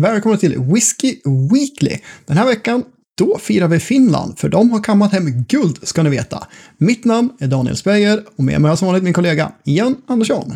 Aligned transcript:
Välkommen 0.00 0.38
till 0.38 0.58
Whiskey 0.58 1.20
Weekly. 1.52 1.98
Den 2.26 2.36
här 2.36 2.46
veckan, 2.46 2.84
då 3.18 3.38
firar 3.38 3.68
vi 3.68 3.78
Finland, 3.78 4.38
för 4.38 4.48
de 4.48 4.70
har 4.70 4.82
kammat 4.82 5.12
hem 5.12 5.44
guld, 5.48 5.78
ska 5.82 6.02
ni 6.02 6.10
veta. 6.10 6.46
Mitt 6.76 7.04
namn 7.04 7.30
är 7.40 7.46
Daniel 7.46 7.76
Speyer 7.76 8.24
och 8.36 8.44
med 8.44 8.60
mig 8.60 8.68
har 8.68 8.76
som 8.76 8.86
vanligt 8.86 9.04
min 9.04 9.12
kollega 9.12 9.52
Ian 9.64 9.96
Andersson. 10.06 10.54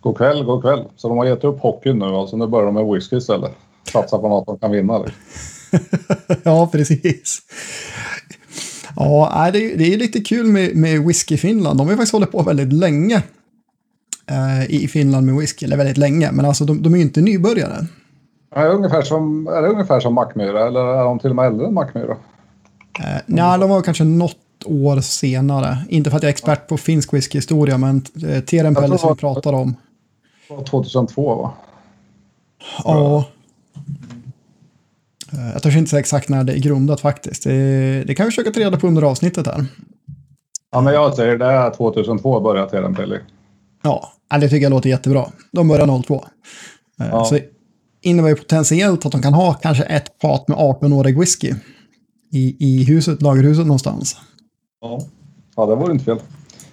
God 0.00 0.16
kväll, 0.16 0.44
god 0.44 0.62
kväll. 0.62 0.84
Så 0.96 1.08
de 1.08 1.18
har 1.18 1.24
gett 1.24 1.44
upp 1.44 1.60
hockeyn 1.60 1.98
nu, 1.98 2.04
alltså 2.04 2.36
nu 2.36 2.46
börjar 2.46 2.66
de 2.66 2.74
med 2.74 2.94
whisky 2.94 3.16
istället. 3.16 3.52
Satsa 3.92 4.18
på 4.18 4.28
något 4.28 4.46
de 4.46 4.58
kan 4.58 4.70
vinna. 4.70 4.98
Liksom. 4.98 5.20
ja, 6.42 6.68
precis. 6.72 7.38
Ja, 8.96 9.50
det 9.52 9.72
är, 9.72 9.76
det 9.76 9.94
är 9.94 9.96
lite 9.96 10.20
kul 10.20 10.46
med, 10.46 10.76
med 10.76 11.06
Whisky 11.06 11.36
Finland. 11.36 11.78
De 11.78 11.86
har 11.86 11.92
ju 11.92 11.96
faktiskt 11.96 12.12
hållit 12.12 12.32
på 12.32 12.42
väldigt 12.42 12.72
länge 12.72 13.22
eh, 14.30 14.74
i 14.74 14.88
Finland 14.88 15.26
med 15.26 15.36
whisky, 15.36 15.66
eller 15.66 15.76
väldigt 15.76 15.98
länge, 15.98 16.32
men 16.32 16.44
alltså 16.44 16.64
de, 16.64 16.82
de 16.82 16.92
är 16.92 16.98
ju 16.98 17.04
inte 17.04 17.20
nybörjare. 17.20 17.86
Är 18.54 18.64
det 18.64 18.74
ungefär 18.74 19.02
som, 19.02 19.46
är 19.46 19.62
det 19.62 19.68
ungefär 19.68 20.00
som 20.00 20.14
Mackmyra 20.14 20.66
eller 20.66 20.80
är 20.80 21.04
de 21.04 21.18
till 21.18 21.30
och 21.30 21.36
med 21.36 21.46
äldre 21.46 21.66
än 21.66 21.74
Mackmyra? 21.74 22.16
Eh, 23.00 23.20
nej, 23.26 23.58
de 23.58 23.70
var 23.70 23.82
kanske 23.82 24.04
något 24.04 24.36
år 24.64 25.00
senare. 25.00 25.78
Inte 25.88 26.10
för 26.10 26.16
att 26.16 26.22
jag 26.22 26.28
är 26.28 26.32
expert 26.32 26.68
på 26.68 26.76
finsk 26.76 27.14
whiskyhistoria, 27.14 27.78
men 27.78 28.02
eh, 28.28 28.40
Terenpelle 28.40 28.98
som 28.98 29.14
vi 29.14 29.20
pratar 29.20 29.52
om. 29.52 29.76
2002 30.70 31.34
va? 31.34 31.52
Ja. 32.84 33.24
Eh, 35.32 35.50
jag 35.52 35.62
törs 35.62 35.76
inte 35.76 35.90
säga 35.90 36.00
exakt 36.00 36.28
när 36.28 36.44
det 36.44 36.52
är 36.52 36.58
grundat 36.58 37.00
faktiskt. 37.00 37.44
Det, 37.44 38.04
det 38.06 38.14
kan 38.14 38.26
vi 38.26 38.30
försöka 38.30 38.50
ta 38.50 38.60
reda 38.60 38.76
på 38.76 38.86
under 38.86 39.02
avsnittet 39.02 39.46
här. 39.46 39.66
Ja, 40.72 40.80
men 40.80 40.94
jag 40.94 41.14
säger 41.14 41.38
det 41.38 41.46
är 41.46 41.70
2002 41.70 42.40
började 42.40 42.70
Terenpelle. 42.70 43.20
Ja, 43.82 44.12
det 44.40 44.48
tycker 44.48 44.62
jag 44.62 44.70
låter 44.70 44.88
jättebra. 44.90 45.26
De 45.52 45.68
börjar 45.68 46.02
02. 46.02 46.24
Eh, 47.00 47.06
ja. 47.06 47.24
Så 47.24 47.38
innebär 48.06 48.28
ju 48.28 48.36
potentiellt 48.36 49.06
att 49.06 49.12
de 49.12 49.22
kan 49.22 49.34
ha 49.34 49.54
kanske 49.54 49.84
ett 49.84 50.06
fat 50.22 50.48
med 50.48 50.58
18-årig 50.58 51.18
whisky 51.18 51.54
i, 52.32 52.56
i 52.58 52.84
huset, 52.84 53.22
lagerhuset 53.22 53.66
någonstans. 53.66 54.16
Ja. 54.80 55.00
ja, 55.56 55.66
det 55.66 55.74
vore 55.74 55.92
inte 55.92 56.04
fel. 56.04 56.18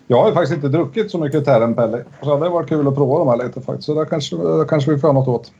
Jag 0.08 0.22
har 0.22 0.28
ju 0.28 0.34
faktiskt 0.34 0.56
inte 0.56 0.70
druckit 0.70 1.12
så 1.12 1.18
mycket 1.18 1.46
Terrenpelle. 1.46 2.04
Så 2.20 2.26
det 2.26 2.32
hade 2.32 2.50
varit 2.50 2.70
kul 2.70 2.88
att 2.88 2.96
prova 2.96 3.20
de 3.20 3.28
här 3.28 3.48
lite 3.48 3.62
faktiskt. 3.62 3.86
Så 3.86 3.94
där 3.94 4.06
kanske, 4.06 4.36
där 4.36 4.68
kanske 4.68 4.92
vi 4.92 5.00
får 5.00 5.14
något 5.14 5.28
åt. 5.28 5.52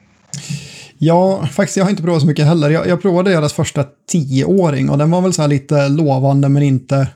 Ja, 0.98 1.48
faktiskt 1.52 1.78
jag 1.78 1.86
har 1.86 1.90
inte 1.90 2.04
provat 2.04 2.22
så 2.22 2.28
mycket 2.28 2.46
heller. 2.46 2.70
Jag, 2.70 2.88
jag 2.88 3.02
provade 3.02 3.32
deras 3.32 3.54
första 3.54 3.86
tioåring 4.12 4.90
och 4.90 4.98
den 4.98 5.12
var 5.12 5.22
väl 5.22 5.34
så 5.34 5.42
här 5.42 5.50
lite 5.50 5.90
lovande 5.90 6.50
men 6.50 6.64
inte 6.64 7.08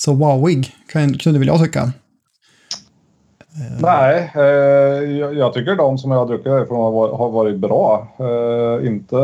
så 0.00 0.12
wowig, 0.12 0.72
kunde 1.18 1.38
väl 1.38 1.48
jag 1.48 1.64
tycka. 1.64 1.92
Nej, 3.80 4.32
eh, 4.34 5.28
jag, 5.38 5.54
tycker 5.54 5.76
de 5.76 5.98
som 5.98 6.10
jag 6.10 6.18
har 6.18 6.26
druckit 6.26 6.44
därifrån 6.44 6.78
har, 7.18 7.30
varit 7.30 7.58
bra. 7.58 8.08
Eh, 8.18 8.86
inte... 8.86 9.16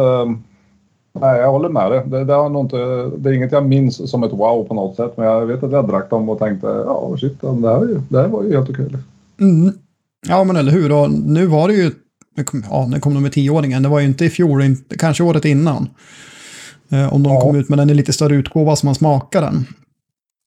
Nej, 1.21 1.41
jag 1.41 1.51
håller 1.51 1.69
med 1.69 1.91
dig. 1.91 2.03
Det, 2.07 2.25
det, 2.25 2.33
har 2.33 2.49
nog 2.49 2.65
inte, 2.65 2.77
det 3.17 3.31
är 3.31 3.33
inget 3.33 3.53
jag 3.53 3.67
minns 3.67 4.11
som 4.11 4.23
ett 4.23 4.33
wow 4.33 4.65
på 4.65 4.75
något 4.75 4.97
sätt. 4.97 5.13
Men 5.17 5.27
jag 5.27 5.47
vet 5.47 5.63
att 5.63 5.73
jag 5.73 5.89
drack 5.89 6.11
dem 6.11 6.29
och 6.29 6.39
tänkte 6.39 6.67
ja 6.67 7.17
shit, 7.21 7.41
det 7.41 7.69
här, 7.69 8.01
det 8.09 8.19
här 8.21 8.29
var 8.29 8.43
ju 8.43 8.57
helt 8.57 8.71
okej. 8.71 8.89
Mm. 9.41 9.73
Ja, 10.29 10.45
men 10.45 10.57
eller 10.57 10.73
hur. 10.73 10.93
Och 10.93 11.11
nu 11.11 11.47
var 11.47 11.69
det 11.69 11.75
ju... 11.75 11.91
Ja, 12.71 12.87
nu 12.91 13.01
kom 13.01 13.15
de 13.15 13.23
med 13.23 13.33
tioåringen. 13.33 13.83
Det 13.83 13.89
var 13.89 14.01
ju 14.01 14.07
inte 14.07 14.25
i 14.25 14.31
fjol, 14.31 14.63
inte, 14.63 14.99
kanske 14.99 15.25
året 15.25 15.45
innan. 15.45 15.89
Eh, 16.91 17.15
om 17.15 17.23
de 17.23 17.33
ja. 17.33 17.41
kom 17.41 17.57
ut 17.57 17.69
med 17.69 17.79
den 17.79 17.91
i 17.91 17.95
lite 17.95 18.13
större 18.13 18.35
utgåva 18.35 18.77
som 18.77 18.87
man 18.87 18.95
smakar 18.95 19.41
den. 19.41 19.67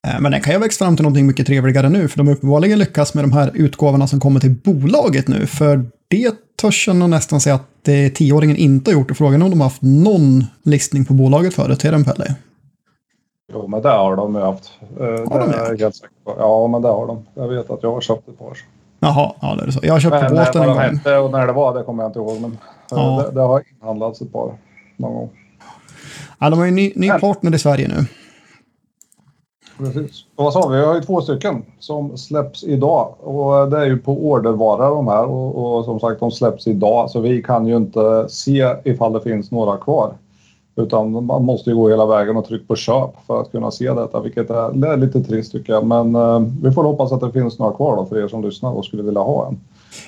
Eh, 0.05 0.19
men 0.19 0.31
den 0.31 0.41
kan 0.41 0.53
ju 0.53 0.59
växa 0.59 0.85
fram 0.85 0.95
till 0.95 1.03
någonting 1.03 1.27
mycket 1.27 1.47
trevligare 1.47 1.89
nu, 1.89 2.07
för 2.07 2.17
de 2.17 2.27
har 2.27 2.35
uppenbarligen 2.35 2.79
lyckats 2.79 3.13
med 3.13 3.23
de 3.23 3.31
här 3.31 3.51
utgåvorna 3.53 4.07
som 4.07 4.19
kommer 4.19 4.39
till 4.39 4.55
bolaget 4.63 5.27
nu. 5.27 5.45
För 5.45 5.85
det 6.07 6.35
törs 6.61 6.87
jag 6.87 6.95
nästan 7.09 7.39
säga 7.39 7.55
att 7.55 7.67
det 7.81 8.09
tioåringen 8.09 8.57
inte 8.57 8.91
har 8.91 8.99
gjort. 8.99 9.11
Och 9.11 9.17
frågan 9.17 9.41
är 9.41 9.45
om 9.45 9.51
de 9.51 9.61
har 9.61 9.67
haft 9.67 9.81
någon 9.81 10.43
listning 10.63 11.05
på 11.05 11.13
bolaget 11.13 11.53
förut, 11.53 11.79
till 11.79 11.91
den 11.91 12.03
Pelle. 12.03 12.35
Jo, 13.53 13.67
men 13.67 13.81
det 13.81 13.89
har 13.89 14.15
de 14.15 14.35
ju 14.35 14.41
haft. 14.41 14.71
Eh, 14.99 15.05
har 15.05 15.39
det 15.39 15.85
de 15.85 15.91
säker 15.91 16.09
på. 16.23 16.35
Ja, 16.37 16.67
men 16.67 16.81
det 16.81 16.87
har 16.87 17.07
de. 17.07 17.25
Jag 17.33 17.47
vet 17.47 17.69
att 17.69 17.83
jag 17.83 17.91
har 17.91 18.01
köpt 18.01 18.29
ett 18.29 18.39
par. 18.39 18.57
Jaha, 18.99 19.33
ja 19.41 19.55
det 19.55 19.67
är 19.67 19.71
så. 19.71 19.79
Jag 19.83 19.93
har 19.93 19.99
köpt 19.99 20.21
men, 20.21 20.35
båten 20.35 20.61
en 20.61 20.67
gång. 20.67 20.77
Hette 20.77 21.17
och 21.17 21.31
när 21.31 21.47
det 21.47 21.53
var, 21.53 21.77
det 21.77 21.83
kommer 21.83 22.03
jag 22.03 22.09
inte 22.09 22.19
ihåg. 22.19 22.41
Men 22.41 22.51
eh, 22.51 22.57
ja. 22.89 23.25
det, 23.27 23.35
det, 23.35 23.41
har 23.41 23.63
inhandlats 23.81 24.21
ett 24.21 24.33
par 24.33 24.51
någon 24.97 25.13
gång. 25.13 25.29
Ja, 26.39 26.49
de 26.49 26.59
har 26.59 26.65
ju 26.65 26.69
en 26.69 26.75
ny, 26.75 26.93
ny 26.95 27.09
partner 27.09 27.55
i 27.55 27.59
Sverige 27.59 27.87
nu. 27.87 28.05
Precis. 29.77 30.25
Och 30.35 30.43
vad 30.43 30.53
sa 30.53 30.67
vi? 30.67 30.77
Vi 30.77 30.85
har 30.85 30.95
ju 30.95 31.01
två 31.01 31.21
stycken 31.21 31.65
som 31.79 32.17
släpps 32.17 32.63
idag 32.63 33.13
och 33.23 33.69
det 33.69 33.77
är 33.77 33.85
ju 33.85 33.97
på 33.97 34.11
ordervara 34.11 34.89
de 34.89 35.07
här 35.07 35.25
och, 35.25 35.77
och, 35.77 35.85
som 35.85 35.99
sagt 35.99 36.19
de 36.19 36.31
släpps 36.31 36.67
idag 36.67 37.09
så 37.09 37.19
vi 37.19 37.43
kan 37.43 37.67
ju 37.67 37.75
inte 37.75 38.25
se 38.29 38.75
ifall 38.83 39.13
det 39.13 39.21
finns 39.21 39.51
några 39.51 39.77
kvar. 39.77 40.13
Utan 40.75 41.25
man 41.25 41.45
måste 41.45 41.69
ju 41.69 41.75
gå 41.75 41.89
hela 41.89 42.05
vägen 42.05 42.37
och 42.37 42.45
trycka 42.45 42.65
på 42.67 42.75
köp 42.75 43.09
för 43.27 43.41
att 43.41 43.51
kunna 43.51 43.71
se 43.71 43.93
detta 43.93 44.19
vilket 44.19 44.49
är, 44.49 44.85
är 44.85 44.97
lite 44.97 45.23
trist 45.23 45.51
tycker 45.51 45.73
jag. 45.73 45.85
Men 45.85 46.15
uh, 46.15 46.39
vi 46.61 46.71
får 46.71 46.83
hoppas 46.83 47.11
att 47.11 47.21
det 47.21 47.31
finns 47.31 47.59
några 47.59 47.73
kvar 47.73 47.95
då 47.95 48.05
för 48.05 48.23
er 48.23 48.27
som 48.27 48.43
lyssnar 48.43 48.71
och 48.71 48.85
skulle 48.85 49.03
vilja 49.03 49.21
ha 49.21 49.47
en. 49.47 49.59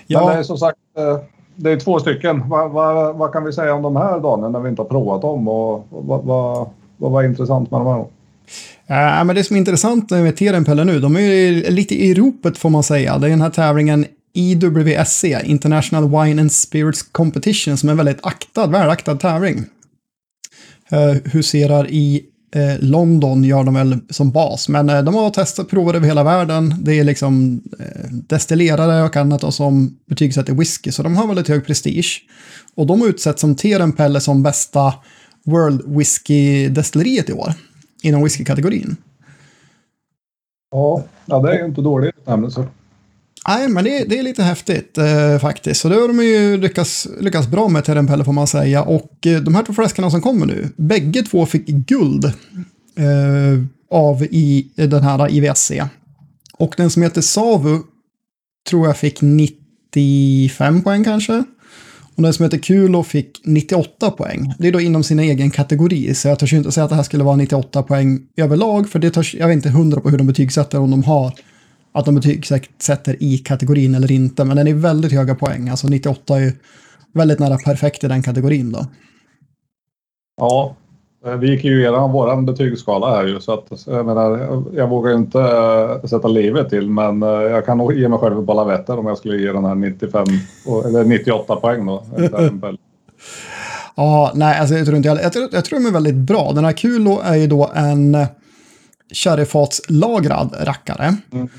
Ja. 0.08 0.20
Men 0.20 0.30
det 0.30 0.40
är 0.40 0.44
som 0.44 0.58
sagt 0.58 0.78
uh, 1.00 1.18
det 1.56 1.72
är 1.72 1.80
två 1.80 2.00
stycken. 2.00 2.50
Vad 2.50 2.72
va, 2.72 3.14
va 3.14 3.28
kan 3.28 3.44
vi 3.44 3.54
säga 3.54 3.76
om 3.76 3.82
de 3.82 3.96
här 3.96 4.20
Daniel 4.20 4.52
när 4.52 4.60
vi 4.60 4.70
inte 4.70 4.82
har 4.82 4.90
provat 4.90 5.22
dem 5.22 5.48
och 5.48 5.84
vad 5.90 6.24
va, 6.24 6.68
va, 6.98 7.10
var 7.10 7.24
intressant 7.24 7.72
med 7.72 7.80
de 7.80 7.88
här? 7.88 8.06
Eh, 8.90 8.98
ja, 8.98 9.24
men 9.24 9.36
det 9.36 9.44
som 9.44 9.56
är 9.56 9.60
intressant 9.60 10.10
med 10.10 10.36
Terenpelle 10.36 10.84
nu, 10.84 11.00
de 11.00 11.18
är 11.18 11.72
lite 11.72 11.96
i 11.96 12.14
ropet 12.14 12.58
får 12.58 12.70
man 12.70 12.84
säga. 12.84 13.18
Det 13.18 13.28
är 13.28 13.30
den 13.30 13.42
här 13.42 13.50
tävlingen 13.50 14.06
IWSC, 14.34 15.24
International 15.44 16.04
Wine 16.04 16.42
and 16.42 16.52
Spirits 16.52 17.02
Competition, 17.02 17.78
som 17.78 17.90
är 17.90 17.94
en 17.94 17.98
väldigt 17.98 18.26
aktad, 18.26 18.68
välaktad 18.68 19.16
tävling. 19.16 19.66
Uh, 20.94 21.32
huserar 21.32 21.90
i 21.90 22.22
uh, 22.56 22.80
London, 22.80 23.44
gör 23.44 23.64
de 23.64 23.74
väl 23.74 24.00
som 24.10 24.32
bas, 24.32 24.70
men 24.70 24.90
uh, 24.90 25.04
de 25.04 25.16
har 25.16 25.30
testat, 25.30 25.70
provat 25.70 25.96
över 25.96 26.08
hela 26.08 26.24
världen. 26.24 26.76
Det 26.80 27.00
är 27.00 27.04
liksom 27.04 27.62
destillerare 28.10 29.04
och 29.04 29.16
annat 29.16 29.44
och 29.44 29.54
som 29.54 29.98
betygsätter 30.10 30.54
whisky, 30.54 30.92
så 30.92 31.04
de 31.04 31.18
har 31.18 31.28
väldigt 31.28 31.48
hög 31.48 31.66
prestige. 31.66 32.22
Och 32.76 32.88
de 32.88 33.02
har 33.02 33.08
utsett 33.08 33.40
som 33.40 33.56
Terenpelle 33.56 34.20
som 34.20 34.44
bästa 34.44 34.94
World 35.46 35.82
Whisky-destilleriet 35.98 37.30
i 37.30 37.34
år 37.34 37.54
inom 38.02 38.24
whiskykategorin. 38.24 38.98
Ja, 40.72 41.04
ja, 41.26 41.40
det 41.40 41.54
är 41.54 41.60
ju 41.60 41.66
inte 41.66 41.82
dåligt 41.82 42.16
utnämnelse. 42.18 42.68
Nej, 43.48 43.68
men 43.68 43.84
det, 43.84 44.04
det, 44.04 44.20
är 44.20 44.24
lite 44.24 44.44
häftigt 44.44 44.98
eh, 44.98 45.40
faktiskt. 45.40 45.82
Så 45.82 45.90
det 45.90 45.96
har 45.96 46.08
de 46.08 46.24
ju 46.24 46.58
lyckats, 46.58 47.08
lyckats 47.20 47.48
bra 47.48 47.68
med 47.68 47.86
Terrenpelle 47.86 48.24
får 48.24 48.34
man 48.34 48.48
säga. 48.48 48.84
Och 48.84 49.28
eh, 49.28 49.42
de 49.42 49.56
här 49.56 49.64
två 49.64 49.74
flaskorna 49.74 50.12
som 50.12 50.22
kommer 50.22 50.46
nu, 50.46 50.70
bägge 50.76 51.24
två 51.24 51.46
fick 51.46 51.68
guld 51.68 52.26
eh, 52.96 53.64
av 53.92 54.24
i 54.24 54.72
den 54.76 55.04
här 55.04 55.32
IVSC. 55.32 55.72
Och 56.54 56.74
den 56.78 56.90
som 56.90 57.02
heter 57.02 57.22
Savu 57.22 57.80
tror 58.70 58.88
jag 58.88 58.98
fick 58.98 59.22
95 59.22 60.84
poäng 60.84 61.04
kanske. 61.04 61.44
Och 62.18 62.24
den 62.24 62.34
som 62.34 62.44
heter 62.44 62.58
Kulo 62.58 63.04
fick 63.04 63.42
98 63.44 64.12
poäng. 64.12 64.54
Det 64.60 64.68
är 64.68 64.72
då 64.72 64.82
inom 64.82 65.04
sin 65.04 65.20
egen 65.20 65.52
kategori, 65.52 66.14
så 66.14 66.28
jag 66.28 66.40
törs 66.40 66.54
inte 66.54 66.72
säga 66.72 66.84
att 66.84 66.90
det 66.90 66.96
här 66.96 67.04
skulle 67.04 67.24
vara 67.24 67.36
98 67.36 67.84
poäng 67.84 68.20
överlag, 68.38 68.90
för 68.90 69.00
det 69.00 69.10
törs, 69.10 69.36
jag 69.36 69.48
vet 69.48 69.56
inte 69.56 69.70
hundra 69.70 70.02
på 70.02 70.10
hur 70.10 70.18
de 70.18 70.28
betygsätter, 70.28 70.80
om 70.80 70.92
de 70.92 71.04
har 71.04 71.34
att 71.92 72.06
de 72.06 72.16
betygsätter 72.16 73.24
i 73.24 73.38
kategorin 73.38 73.96
eller 73.96 74.12
inte, 74.12 74.46
men 74.46 74.58
den 74.58 74.68
är 74.68 74.74
väldigt 74.74 75.12
höga 75.12 75.36
poäng. 75.36 75.70
Alltså 75.70 75.88
98 75.88 76.36
är 76.36 76.40
ju 76.40 76.54
väldigt 77.14 77.40
nära 77.40 77.58
perfekt 77.58 78.04
i 78.04 78.08
den 78.08 78.24
kategorin 78.24 78.72
då. 78.72 78.86
Ja, 80.38 80.76
vi 81.24 81.50
gick 81.52 81.64
ju 81.64 81.80
igenom 81.80 82.12
vår 82.12 82.42
betygsskala 82.42 83.16
här 83.16 83.26
ju 83.26 83.40
så 83.40 83.54
att 83.54 83.84
jag 83.86 84.06
menar, 84.06 84.64
jag 84.74 84.88
vågar 84.88 85.14
inte 85.14 85.40
äh, 85.40 86.08
sätta 86.08 86.28
livet 86.28 86.70
till 86.70 86.90
men 86.90 87.24
äh, 87.24 87.30
jag 87.30 87.66
kan 87.66 87.78
nog 87.78 87.94
ge 87.94 88.10
mig 88.10 88.20
själv 88.20 88.44
ballavetter 88.44 89.00
om 89.00 89.08
jag 89.08 89.18
skulle 89.18 89.38
ge 89.38 89.52
den 89.52 89.66
här 89.66 89.76
95 89.76 90.26
eller 90.86 91.04
98 91.04 91.56
poäng 91.56 91.86
då. 91.86 92.04
ja, 93.96 94.32
nej, 94.36 94.60
alltså 94.60 94.76
jag 94.76 94.86
tror 94.86 94.98
inte 94.98 95.10
jag, 95.10 95.24
jag, 95.24 95.34
tror, 95.34 95.50
jag 95.52 95.66
tror 95.66 95.80
de 95.80 95.86
är 95.86 95.92
väldigt 95.92 96.16
bra. 96.16 96.52
Den 96.52 96.66
här 96.66 96.72
Kulo 96.72 97.20
är 97.24 97.36
ju 97.36 97.48
då 97.48 97.72
en 97.76 98.18
sherryfatslagrad 99.14 100.56
rackare. 100.60 101.16
Mm. 101.32 101.50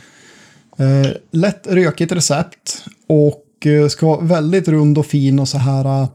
Eh, 0.78 1.10
lätt 1.30 1.66
rökigt 1.66 2.12
recept 2.12 2.84
och 3.06 3.44
ska 3.90 4.06
vara 4.06 4.20
väldigt 4.20 4.68
rund 4.68 4.98
och 4.98 5.06
fin 5.06 5.38
och 5.38 5.48
så 5.48 5.58
här 5.58 6.08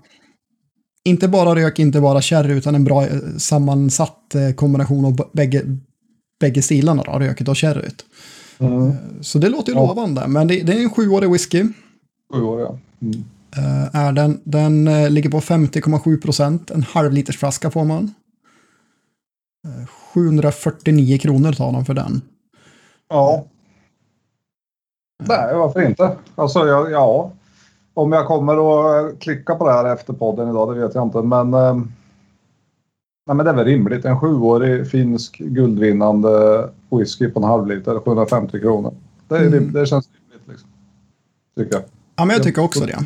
inte 1.03 1.27
bara 1.27 1.55
rök, 1.55 1.79
inte 1.79 2.01
bara 2.01 2.21
sherry, 2.21 2.53
utan 2.53 2.75
en 2.75 2.83
bra 2.83 3.07
eh, 3.07 3.19
sammansatt 3.37 4.35
eh, 4.35 4.55
kombination 4.55 5.05
av 5.05 5.29
bägge, 5.31 5.77
bägge 6.39 6.61
stilarna, 6.61 7.03
då, 7.03 7.11
röket 7.11 7.47
och 7.47 7.57
sherryt. 7.57 8.05
Mm. 8.59 8.87
Eh, 8.87 8.95
så 9.21 9.39
det 9.39 9.49
låter 9.49 9.71
ju 9.71 9.77
ja. 9.77 9.87
lovande, 9.87 10.27
men 10.27 10.47
det, 10.47 10.61
det, 10.61 10.73
är 10.73 10.83
en 10.83 10.89
sjuårig 10.89 11.31
whisky. 11.31 11.65
Sjuårig, 12.33 12.65
ja. 12.65 12.77
Mm. 13.01 13.23
Är 13.93 14.11
den, 14.11 14.39
den 14.43 14.85
ligger 15.13 15.29
på 15.29 15.39
50,7 15.39 16.21
procent, 16.21 16.71
en 16.71 16.83
halvliters 16.83 17.37
flaska 17.37 17.71
får 17.71 17.85
man. 17.85 18.13
749 20.13 21.17
kronor 21.17 21.53
tar 21.53 21.71
de 21.71 21.85
för 21.85 21.93
den. 21.93 22.21
Ja. 23.09 23.45
Nej, 25.23 25.55
varför 25.55 25.81
inte? 25.81 26.17
Alltså, 26.35 26.67
ja. 26.67 26.89
ja. 26.89 27.31
Om 27.93 28.11
jag 28.11 28.27
kommer 28.27 28.53
att 29.07 29.19
klicka 29.19 29.55
på 29.55 29.65
det 29.67 29.73
här 29.73 29.93
efter 29.93 30.13
podden 30.13 30.49
idag, 30.49 30.75
det 30.75 30.81
vet 30.81 30.95
jag 30.95 31.07
inte. 31.07 31.21
Men, 31.21 31.53
eh, 31.53 31.75
nej, 33.27 33.35
men 33.35 33.37
det 33.37 33.49
är 33.51 33.55
väl 33.55 33.65
rimligt. 33.65 34.05
En 34.05 34.19
sjuårig 34.19 34.87
finsk 34.91 35.37
guldvinnande 35.37 36.69
whisky 36.91 37.27
på 37.29 37.39
en 37.39 37.43
halv 37.45 37.67
liter, 37.67 37.99
750 37.99 38.59
kronor. 38.59 38.93
Det, 39.27 39.35
är, 39.37 39.47
Mm. 39.47 39.71
det 39.73 39.85
känns 39.85 40.07
rimligt. 40.07 40.47
Liksom. 40.49 40.69
Tycker 41.57 41.73
jag. 41.75 41.83
Ja, 42.15 42.25
men 42.25 42.35
jag 42.35 42.43
tycker 42.43 42.63
också 42.63 42.85
det. 42.85 43.05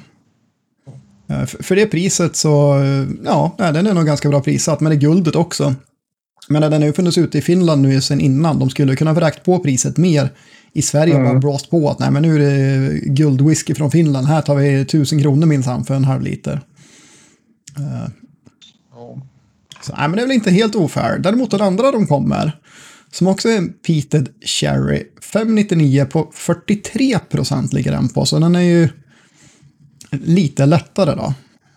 Eh, 1.30 1.46
För 1.46 1.76
det 1.76 1.88
priset 1.88 2.36
så, 2.36 2.74
eh, 2.80 3.08
ja, 3.26 3.52
den 3.58 3.88
är 3.88 3.94
nog 3.94 4.06
ganska 4.06 4.30
bra 4.30 4.42
prissatt, 4.42 4.80
men 4.80 4.90
det 4.90 4.96
är 4.96 5.00
guldet 5.00 5.36
också. 5.36 5.74
Men 6.50 6.62
den 6.62 6.74
har 6.74 6.88
ju 6.88 6.94
funnits 6.94 7.18
ute 7.18 7.38
i 7.38 7.42
Finland 7.42 7.82
nu 7.82 8.02
sen 8.02 8.20
innan. 8.22 8.60
De 8.60 8.70
skulle 8.70 8.96
kunna 8.96 9.14
ha 9.14 9.22
räknat 9.22 9.44
på 9.46 9.60
priset 9.60 9.98
mer 9.98 10.30
i 10.78 10.82
Sverige 10.82 11.14
Mm. 11.16 11.26
bara 11.26 11.40
blåst 11.40 11.70
på 11.70 11.90
att 11.90 12.00
nej, 12.00 12.12
men 12.12 12.22
nu 12.22 12.36
är 12.36 12.40
det 12.40 13.00
guldwhisky 13.00 13.76
från 13.76 13.92
Finland. 13.92 14.28
Här 14.28 14.42
tar 14.42 14.56
vi 14.56 14.86
tusen 14.86 15.22
kronor 15.22 15.46
minsann 15.46 15.86
för 15.86 15.94
en 15.94 16.04
halv 16.04 16.22
liter. 16.22 16.62
Ja. 18.96 19.18
Så, 19.82 19.96
nej, 19.98 20.08
men 20.08 20.12
det 20.12 20.22
är 20.22 20.28
väl 20.28 20.36
inte 20.36 20.52
helt 20.52 20.76
ofair. 20.76 21.20
Däremot 21.20 21.52
den 21.52 21.62
andra 21.62 21.92
de 21.92 22.08
kommer, 22.08 22.52
som 23.12 23.28
också 23.28 23.50
är 23.50 23.58
en 23.58 23.74
peated 23.74 24.30
cherry, 24.42 25.04
599 25.22 26.06
på 26.06 26.28
43 26.34 27.20
procent 27.20 27.74
ligger 27.74 27.92
den 27.92 28.10
på, 28.10 28.26
så 28.26 28.40
den 28.40 28.56
är 28.56 28.62
ju 28.62 28.90
lite 30.12 30.66
lättare 30.66 31.16
då. 31.16 31.34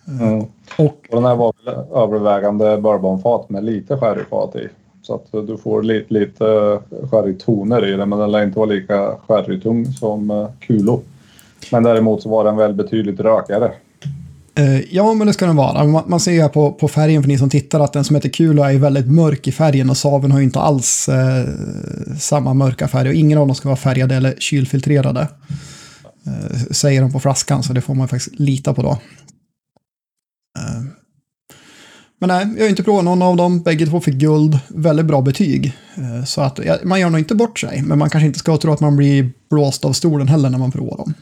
Mm. 0.09 0.39
Och 0.39 0.51
Och 0.79 1.07
den 1.11 1.25
här 1.25 1.37
var 1.37 1.55
väl 1.65 1.75
övervägande 1.75 2.79
bourbonfat 2.79 3.51
med 3.51 3.65
lite 3.65 3.97
sherryfat 3.97 4.57
i. 4.57 4.69
Så 5.11 5.39
att 5.39 5.47
du 5.47 5.57
får 5.57 5.83
lite, 5.83 6.15
eh, 6.15 6.21
lite 6.21 7.07
sherrytoner 7.11 7.87
i 7.87 7.97
den 7.97 8.09
men 8.09 8.19
den 8.19 8.31
lär 8.31 8.45
inte 8.45 8.59
vara 8.59 8.71
lika 8.71 9.17
sherrytung 9.27 9.93
som 9.93 10.31
eh, 10.31 10.49
Kulo. 10.61 11.03
Men 11.73 11.83
däremot 11.83 12.23
så 12.23 12.29
var 12.29 12.45
den 12.45 12.57
väl 12.57 12.75
betydligt 12.75 13.21
rökigare. 13.21 13.73
Eh, 14.55 14.81
ja, 14.95 15.15
men 15.15 15.27
det 15.27 15.33
ska 15.33 15.47
den 15.47 15.57
vara. 15.57 15.85
Man, 15.85 16.05
man 16.07 16.21
ser 16.21 16.33
ju 16.33 16.41
här 16.41 16.49
på, 16.49 16.73
på 16.73 16.89
färgen 16.89 17.23
för 17.23 17.29
ni 17.29 17.39
som 17.39 17.51
tittar 17.51 17.81
att 17.81 17.93
den 17.93 18.05
som 18.05 18.17
heter 18.17 18.29
Kulo 18.29 18.63
är 18.63 18.79
väldigt 18.79 19.07
mörk 19.07 19.49
i 19.49 19.53
färgen 19.53 19.91
och 19.91 19.97
Saven 19.97 20.33
har 20.33 20.39
ju 20.39 20.45
inte 20.45 20.61
alls 20.61 21.09
eh, 21.09 21.47
samma 22.19 22.55
mörka 22.55 22.89
färg 22.89 23.09
och 23.09 23.15
ingen 23.15 23.39
av 23.39 23.47
dem 23.47 23.57
ska 23.57 23.69
vara 23.69 23.77
färgade 23.77 24.15
eller 24.15 24.35
kylfiltrerade. 24.39 25.29
Eh, 26.27 26.57
säger 26.71 27.03
de 27.03 27.13
på 27.13 27.21
flaskan 27.21 27.63
så 27.63 27.73
det 27.73 27.81
får 27.81 27.95
man 27.95 28.09
faktiskt 28.09 28.39
lita 28.39 28.75
på 28.75 28.83
då. 28.83 28.99
Eh, 32.23 32.27
Men 32.27 32.29
nej, 32.29 32.55
jag 32.57 32.65
har 32.65 32.71
inte 32.71 32.83
provat 32.83 33.05
någon 33.05 33.23
av 33.23 33.37
dem. 33.37 33.61
Bägge 33.63 33.87
två 33.87 34.01
fick 34.01 34.15
guld. 34.15 34.59
Väldigt 34.69 35.07
bra 35.07 35.21
betyg. 35.21 35.77
Eh, 35.97 36.25
Så 36.25 36.41
att 36.41 36.61
man 36.85 37.01
gör 37.01 37.11
nog 37.11 37.21
inte 37.21 37.35
bort 37.35 37.59
sig. 37.59 37.83
Men 37.83 37.99
man 37.99 38.11
kanske 38.11 38.27
inte 38.27 38.39
ska 38.39 38.57
tro 38.57 38.73
att 38.73 38.81
man 38.81 38.97
blir 38.97 39.31
blåst 39.51 39.85
av 39.85 39.93
stolen 39.93 40.29
heller 40.29 40.51
när 40.51 40.59
man 40.59 40.71
provar 40.71 40.97
dem. 40.97 41.15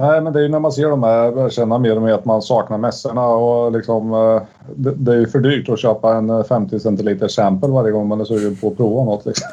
Nej, 0.00 0.20
men 0.20 0.32
det 0.32 0.38
är 0.38 0.42
ju 0.42 0.48
när 0.48 0.60
man 0.60 0.72
ser 0.72 0.88
de 0.90 1.02
här, 1.02 1.32
börjar 1.32 1.50
känna 1.50 1.78
mer 1.78 1.96
och 1.96 2.02
mer 2.02 2.12
att 2.12 2.24
man 2.24 2.42
saknar 2.42 2.78
mässorna 2.78 3.26
och 3.26 3.72
liksom 3.72 4.12
eh, 4.12 4.42
det, 4.76 4.94
det 4.94 5.12
är 5.12 5.16
ju 5.16 5.26
för 5.26 5.40
dyrt 5.40 5.68
att 5.68 5.80
köpa 5.80 6.16
en 6.16 6.30
eh, 6.30 6.44
50 6.44 6.80
centiliter 6.80 7.28
sample 7.28 7.68
varje 7.68 7.92
gång 7.92 8.08
man 8.08 8.20
är 8.20 8.24
sugen 8.24 8.56
på 8.56 8.68
att 8.68 8.76
prova 8.76 9.04
något 9.04 9.26
liksom. 9.26 9.48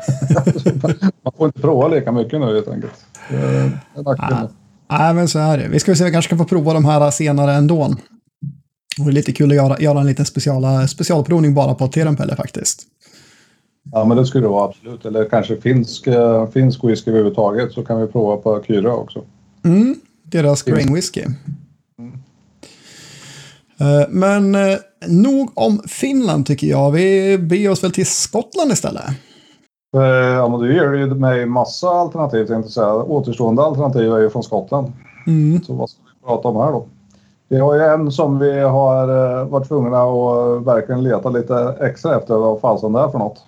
man 1.23 1.33
får 1.37 1.45
inte 1.45 1.61
prova 1.61 1.87
lika 1.87 2.11
mycket 2.11 2.39
nu 2.39 2.45
helt 2.45 2.67
enkelt. 2.67 2.93
Det 3.29 3.35
är 3.35 3.63
en 3.95 4.03
nackdel. 4.03 4.47
Nej, 4.91 5.13
men 5.13 5.27
så 5.27 5.39
är 5.39 5.57
det. 5.57 5.67
Vi 5.67 5.79
ska 5.79 5.95
se, 5.95 6.03
vi 6.03 6.11
kanske 6.11 6.29
kan 6.29 6.37
få 6.37 6.45
prova 6.45 6.73
de 6.73 6.85
här 6.85 7.11
senare 7.11 7.53
ändå. 7.53 7.95
Och 8.99 9.05
det 9.05 9.11
är 9.11 9.13
lite 9.13 9.31
kul 9.31 9.51
att 9.51 9.55
göra, 9.55 9.79
göra 9.79 9.99
en 9.99 10.05
liten 10.05 10.25
speciala, 10.25 10.87
specialprovning 10.87 11.53
bara 11.53 11.73
på 11.73 11.87
Terempelle 11.87 12.35
faktiskt. 12.35 12.83
Ja, 13.91 14.05
men 14.05 14.17
det 14.17 14.25
skulle 14.25 14.45
det 14.45 14.49
vara 14.49 14.65
absolut. 14.65 15.05
Eller 15.05 15.29
kanske 15.29 15.61
finsk, 15.61 16.07
eh, 16.07 16.49
finsk 16.49 16.83
whisky 16.83 17.11
överhuvudtaget 17.11 17.71
så 17.71 17.83
kan 17.83 18.01
vi 18.01 18.07
prova 18.07 18.37
på 18.37 18.63
Kyra 18.63 18.95
också. 18.95 19.21
Mm, 19.65 19.95
deras 20.23 20.63
grain 20.63 20.93
whisky. 20.93 21.21
Eh, 23.79 24.09
Men 24.09 24.55
eh, 24.55 24.77
nog 25.07 25.51
om 25.53 25.81
Finland 25.87 26.45
tycker 26.45 26.67
jag. 26.67 26.91
Vi 26.91 27.37
beger 27.37 27.71
oss 27.71 27.83
väl 27.83 27.91
till 27.91 28.05
Skottland 28.05 28.71
istället. 28.71 29.03
Ja, 30.37 30.47
men 30.49 30.59
du 30.59 30.73
ger 30.73 30.93
ju 30.93 31.15
mig 31.15 31.45
massa 31.45 31.87
alternativ 31.87 32.45
tänkte 32.45 32.53
jag 32.53 32.71
säga. 32.71 32.93
Återstående 32.93 33.61
alternativ 33.61 34.13
är 34.13 34.19
ju 34.19 34.29
från 34.29 34.43
Skottland. 34.43 34.91
Mm. 35.27 35.63
Så 35.63 35.73
vad 35.73 35.89
ska 35.89 35.99
vi 36.01 36.25
prata 36.27 36.47
om 36.47 36.55
här 36.55 36.71
då? 36.71 36.87
Vi 37.51 37.59
har 37.59 37.75
ju 37.75 37.81
en 37.81 38.11
som 38.11 38.39
vi 38.39 38.59
har 38.59 39.03
eh, 39.39 39.47
varit 39.47 39.67
tvungna 39.67 39.97
att 40.01 40.65
verkligen 40.67 41.03
leta 41.03 41.29
lite 41.29 41.75
extra 41.81 42.17
efter 42.17 42.33
vad 42.35 42.59
fasen 42.61 42.93
det 42.93 42.99
är 42.99 43.07
för 43.07 43.19
något. 43.19 43.39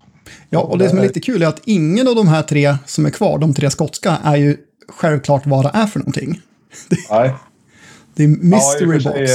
Ja, 0.50 0.60
och 0.60 0.78
det 0.78 0.90
som 0.90 0.98
är 0.98 1.02
lite 1.04 1.20
kul 1.20 1.44
är 1.44 1.48
att 1.48 1.62
ingen 1.66 2.08
av 2.08 2.16
de 2.16 2.28
här 2.28 2.42
tre 2.42 2.76
som 2.86 3.06
är 3.06 3.10
kvar, 3.10 3.38
de 3.38 3.54
tre 3.54 3.70
skotska, 3.70 4.18
är 4.24 4.36
ju 4.36 4.58
självklart 4.88 5.46
vad 5.46 5.66
det 5.66 5.72
är 5.74 5.86
för 5.86 6.00
någonting. 6.00 6.40
Nej. 7.12 7.34
Det 8.16 8.24
är 8.24 8.28
Ja, 8.28 8.36
mystery 8.42 9.00
sig, 9.02 9.12
box. 9.22 9.32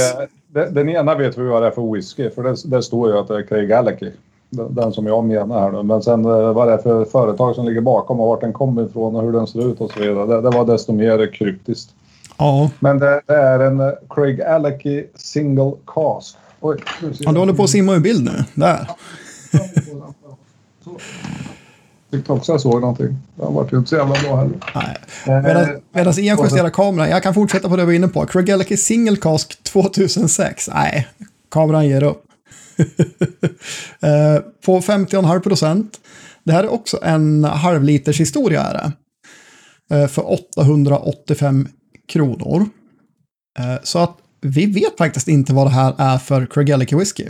eh, 0.55 0.69
den- 0.73 0.89
ena 0.89 1.15
vet 1.15 1.37
vi 1.37 1.43
vad 1.43 1.61
det 1.61 1.67
är 1.67 1.71
för 1.71 1.93
whisky, 1.93 2.29
för 2.29 2.43
det, 2.43 2.55
det 2.65 2.83
står 2.83 3.09
ju 3.09 3.17
att 3.17 3.27
det 3.27 3.35
är 3.35 3.41
Craig 3.43 3.69
Gallagher. 3.69 4.11
Den, 4.49 4.91
som 4.93 5.05
jag 5.07 5.23
menar 5.23 5.59
här 5.59 5.71
nu. 5.71 5.83
Men 5.83 6.01
sen 6.01 6.25
eh, 6.25 6.53
vad 6.53 6.67
det 6.67 6.73
är 6.73 6.77
för 6.77 7.05
företag 7.05 7.55
som 7.55 7.65
ligger 7.65 7.81
bakom 7.81 8.19
och 8.19 8.27
vart 8.27 8.41
den 8.41 8.53
kommer 8.53 8.85
ifrån 8.85 9.15
och 9.15 9.21
hur 9.23 9.31
den 9.31 9.47
ser 9.47 9.67
ut 9.71 9.81
och 9.81 9.91
så 9.91 9.99
vidare. 9.99 10.25
Det, 10.25 10.41
det 10.41 10.49
var 10.57 10.65
desto 10.65 10.93
mer 10.93 11.33
kryptiskt. 11.33 11.91
Ja, 12.39 12.71
Men 12.79 12.99
det, 12.99 13.21
det 13.25 13.33
är 13.33 13.59
en 13.59 13.79
eh, 13.79 13.89
Craig 14.09 14.41
Alecky 14.41 15.05
Single 15.15 15.71
Cask. 15.87 16.37
Oj, 16.59 16.77
ja, 17.19 17.31
du 17.31 17.39
håller 17.39 17.53
på 17.53 17.63
att 17.63 17.69
simma 17.69 17.95
ur 17.95 17.99
bild 17.99 18.25
nu. 18.25 18.43
Där. 18.53 18.89
Tyckte 22.11 22.31
också 22.31 22.51
jag 22.51 22.61
såg 22.61 22.81
någonting. 22.81 23.17
Den 23.35 23.53
vart 23.53 23.73
ju 23.73 23.77
inte 23.77 23.89
så 23.89 23.95
jävla 23.95 24.15
bra 24.21 24.35
heller. 24.35 24.57
Nej. 24.75 24.97
Eh, 25.25 25.79
Medan, 25.91 26.19
Ian 26.19 26.37
justerar 26.43 26.69
kameran, 26.69 27.09
jag 27.09 27.23
kan 27.23 27.33
fortsätta 27.33 27.69
på 27.69 27.75
det 27.75 27.81
vi 27.81 27.85
var 27.85 27.93
inne 27.93 28.07
på. 28.07 28.25
Craig 28.25 28.45
Gallagher 28.45 28.75
Single 28.75 29.15
Cask 29.15 29.63
2006. 29.63 30.69
Nej, 30.73 31.07
kameran 31.51 31.87
ger 31.87 32.03
upp. 32.03 32.23
Eh, 34.01 34.41
på 34.65 34.79
50,5 34.79 35.39
procent. 35.39 35.99
Det 36.43 36.51
här 36.51 36.63
är 36.63 36.73
också 36.73 36.99
en 37.03 37.43
halvliters 37.43 38.19
historia 38.19 38.61
är 38.61 38.73
det. 38.73 40.07
För 40.07 40.31
885 40.31 41.67
kronor. 42.09 42.65
Eh, 43.59 43.75
så 43.83 43.99
att 43.99 44.17
vi 44.41 44.65
vet 44.65 44.97
faktiskt 44.97 45.27
inte 45.27 45.53
vad 45.53 45.67
det 45.67 45.71
här 45.71 45.93
är 45.97 46.17
för 46.17 46.45
Craig 46.45 46.67
Gallagher 46.67 46.97
Whisky. 46.97 47.25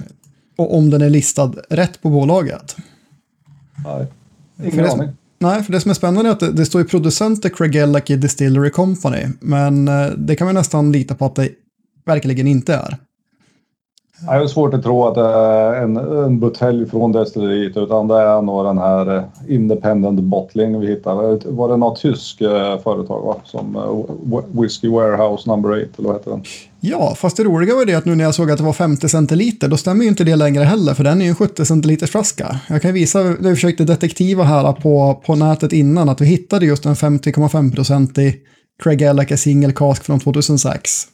Och 0.57 0.77
om 0.77 0.89
den 0.89 1.01
är 1.01 1.09
listad 1.09 1.53
rätt 1.69 2.01
på 2.01 2.09
bolaget. 2.09 2.75
Nej, 3.85 4.07
För 4.57 4.63
ingen 4.65 4.77
det 4.83 4.89
som- 4.89 4.99
aning. 4.99 5.15
Nej, 5.41 5.63
för 5.63 5.71
det 5.71 5.81
som 5.81 5.91
är 5.91 5.95
spännande 5.95 6.29
är 6.29 6.33
att 6.33 6.39
det, 6.39 6.51
det 6.51 6.65
står 6.65 6.81
ju 6.81 6.87
producenter 6.87 7.49
Craig 7.49 7.71
Gallagher 7.71 8.17
Distillery 8.17 8.69
Company. 8.69 9.25
Men 9.39 9.87
eh, 9.87 10.07
det 10.17 10.35
kan 10.35 10.47
vi 10.47 10.53
nästan 10.53 10.91
lita 10.91 11.15
på 11.15 11.25
att 11.25 11.35
det 11.35 11.49
verkligen 12.05 12.47
inte 12.47 12.73
är. 12.75 12.97
Jag 14.25 14.39
har 14.39 14.47
svårt 14.47 14.73
att 14.73 14.83
tro 14.83 15.07
att 15.07 15.15
det 15.15 15.21
är 15.21 15.81
en, 15.83 15.97
en 15.97 16.39
butelj 16.39 16.89
från 16.89 17.11
destilleriet 17.11 17.77
utan 17.77 18.07
det 18.07 18.15
är 18.15 18.41
nog 18.41 18.65
den 18.65 18.77
här 18.77 19.17
eh, 19.17 19.23
Independent 19.47 20.19
Bottling 20.19 20.79
vi 20.79 20.87
hittar. 20.87 21.51
Var 21.51 21.69
det 21.69 21.77
något 21.77 21.99
tysk 21.99 22.41
eh, 22.41 22.79
företag 22.79 23.21
va? 23.21 23.35
Som 23.43 23.75
eh, 23.75 24.61
Whiskey 24.61 24.89
Warehouse 24.89 25.49
number 25.49 25.69
8 25.69 25.87
eller 25.97 26.07
vad 26.07 26.17
heter 26.17 26.31
den? 26.31 26.43
Ja, 26.79 27.15
fast 27.15 27.37
det 27.37 27.43
roliga 27.43 27.75
var 27.75 27.85
det 27.85 27.95
att 27.95 28.05
nu 28.05 28.15
när 28.15 28.23
jag 28.23 28.35
såg 28.35 28.51
att 28.51 28.57
det 28.57 28.63
var 28.63 28.73
50 28.73 29.09
centiliter, 29.09 29.67
då 29.67 29.77
stämmer 29.77 30.03
ju 30.03 30.09
inte 30.09 30.23
det 30.23 30.35
längre 30.35 30.63
heller, 30.63 30.93
för 30.93 31.03
den 31.03 31.21
är 31.21 31.25
ju 31.25 31.29
en 31.29 31.35
70 31.35 31.65
centiliters 31.65 32.11
flaska. 32.11 32.59
Jag 32.67 32.81
kan 32.81 32.93
visa, 32.93 33.23
vi 33.23 33.49
försökte 33.55 33.83
detektiva 33.83 34.43
här 34.43 34.73
på, 34.73 35.21
på 35.25 35.35
nätet 35.35 35.73
innan, 35.73 36.09
att 36.09 36.21
vi 36.21 36.25
hittade 36.25 36.65
just 36.65 36.85
en 36.85 36.93
50,5-procentig 36.93 38.33
Craig 38.83 39.01
Ellacke 39.01 39.37
Single 39.37 39.73
Cask 39.73 40.03
från 40.03 40.19
2006. 40.19 41.07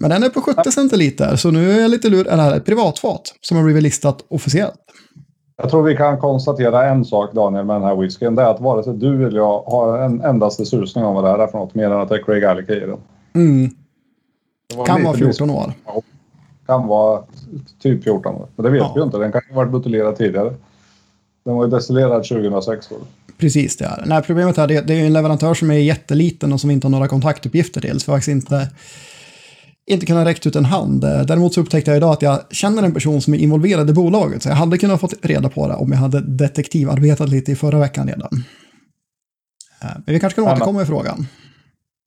Men 0.00 0.10
den 0.10 0.22
är 0.22 0.28
på 0.28 0.40
70 0.40 0.72
centiliter, 0.72 1.36
så 1.36 1.50
nu 1.50 1.70
är 1.72 1.80
jag 1.80 1.90
lite 1.90 2.08
lur, 2.08 2.26
är 2.28 2.36
det 2.36 2.42
här 2.42 2.56
ett 2.56 2.64
privatfat 2.64 3.34
som 3.40 3.56
har 3.56 3.64
blivit 3.64 3.82
listat 3.82 4.24
officiellt. 4.28 4.74
Jag 5.56 5.70
tror 5.70 5.82
vi 5.82 5.96
kan 5.96 6.18
konstatera 6.20 6.88
en 6.90 7.04
sak 7.04 7.32
Daniel 7.34 7.64
med 7.64 7.76
den 7.76 7.82
här 7.82 7.96
whiskyn. 7.96 8.34
Det 8.34 8.42
är 8.42 8.46
att 8.46 8.60
vare 8.60 8.82
sig 8.84 8.94
du 8.94 9.26
eller 9.26 9.36
jag 9.36 9.62
har 9.62 9.98
en 9.98 10.20
endaste 10.20 10.66
susning 10.66 11.04
om 11.04 11.14
vad 11.14 11.24
det 11.24 11.30
här 11.30 11.38
är 11.38 11.46
för 11.46 11.58
något 11.58 11.74
mer 11.74 11.84
än 11.84 12.00
att 12.00 12.08
det 12.08 12.14
är 12.14 12.22
Craig 12.22 12.42
Gallagher 12.42 12.76
i 12.76 12.80
den. 12.86 12.98
Mm, 13.34 13.70
Det 14.70 14.76
var 14.76 14.86
kan 14.86 15.04
vara 15.04 15.16
14 15.16 15.50
år. 15.50 15.72
Kan 16.66 16.86
vara 16.86 17.22
typ 17.82 18.04
14 18.04 18.34
år. 18.34 18.48
Men 18.56 18.64
det 18.64 18.70
vet 18.70 18.80
Ja. 18.80 18.92
vi 18.94 19.00
ju 19.00 19.04
inte. 19.04 19.18
Den 19.18 19.32
kan 19.32 19.40
ju 19.48 19.54
ha 19.54 19.60
varit 19.60 19.72
buteljerad 19.72 20.16
tidigare. 20.16 20.54
Den 21.44 21.54
var 21.54 21.64
ju 21.64 21.70
destillerad 21.70 22.24
2006. 22.24 22.88
Då. 22.88 22.96
Precis 23.38 23.76
det 23.76 23.84
är. 23.84 24.04
Nej, 24.06 24.22
problemet 24.22 24.58
är 24.58 24.62
att 24.78 24.86
det 24.86 24.94
är 24.94 25.06
en 25.06 25.12
leverantör 25.12 25.54
som 25.54 25.70
är 25.70 25.74
jätteliten 25.74 26.52
och 26.52 26.60
som 26.60 26.68
vi 26.68 26.74
inte 26.74 26.86
har 26.86 26.90
några 26.90 27.08
kontaktuppgifter 27.08 27.80
till. 27.80 28.00
Så 28.00 28.12
faktiskt 28.12 28.28
inte, 28.28 28.68
inte 29.86 30.06
kunnat 30.06 30.26
räcka 30.26 30.48
ut 30.48 30.56
en 30.56 30.64
hand. 30.64 31.04
Eh, 31.04 31.20
Däremot 31.22 31.54
så 31.54 31.60
upptäckte 31.60 31.90
jag 31.90 31.96
idag 31.98 32.10
att 32.12 32.22
jag 32.22 32.40
känner 32.50 32.82
en 32.82 32.94
person 32.94 33.20
som 33.20 33.34
är 33.34 33.38
involverad 33.38 33.90
i 33.90 33.92
bolaget. 33.92 34.42
Så 34.42 34.48
jag 34.48 34.56
hade 34.56 34.78
kunnat 34.78 35.00
fått 35.00 35.14
reda 35.22 35.48
på 35.48 35.68
det 35.68 35.74
om 35.74 35.92
jag 35.92 35.98
hade 35.98 36.20
detektivarbetat 36.20 37.28
lite 37.28 37.52
i 37.52 37.56
förra 37.56 37.78
veckan 37.78 38.06
redan. 38.08 38.30
Eh, 39.82 39.88
Men 40.06 40.14
vi 40.14 40.20
kanske 40.20 40.42
kan 40.42 40.52
återkomma 40.52 40.82
i 40.82 40.86
frågan. 40.86 41.26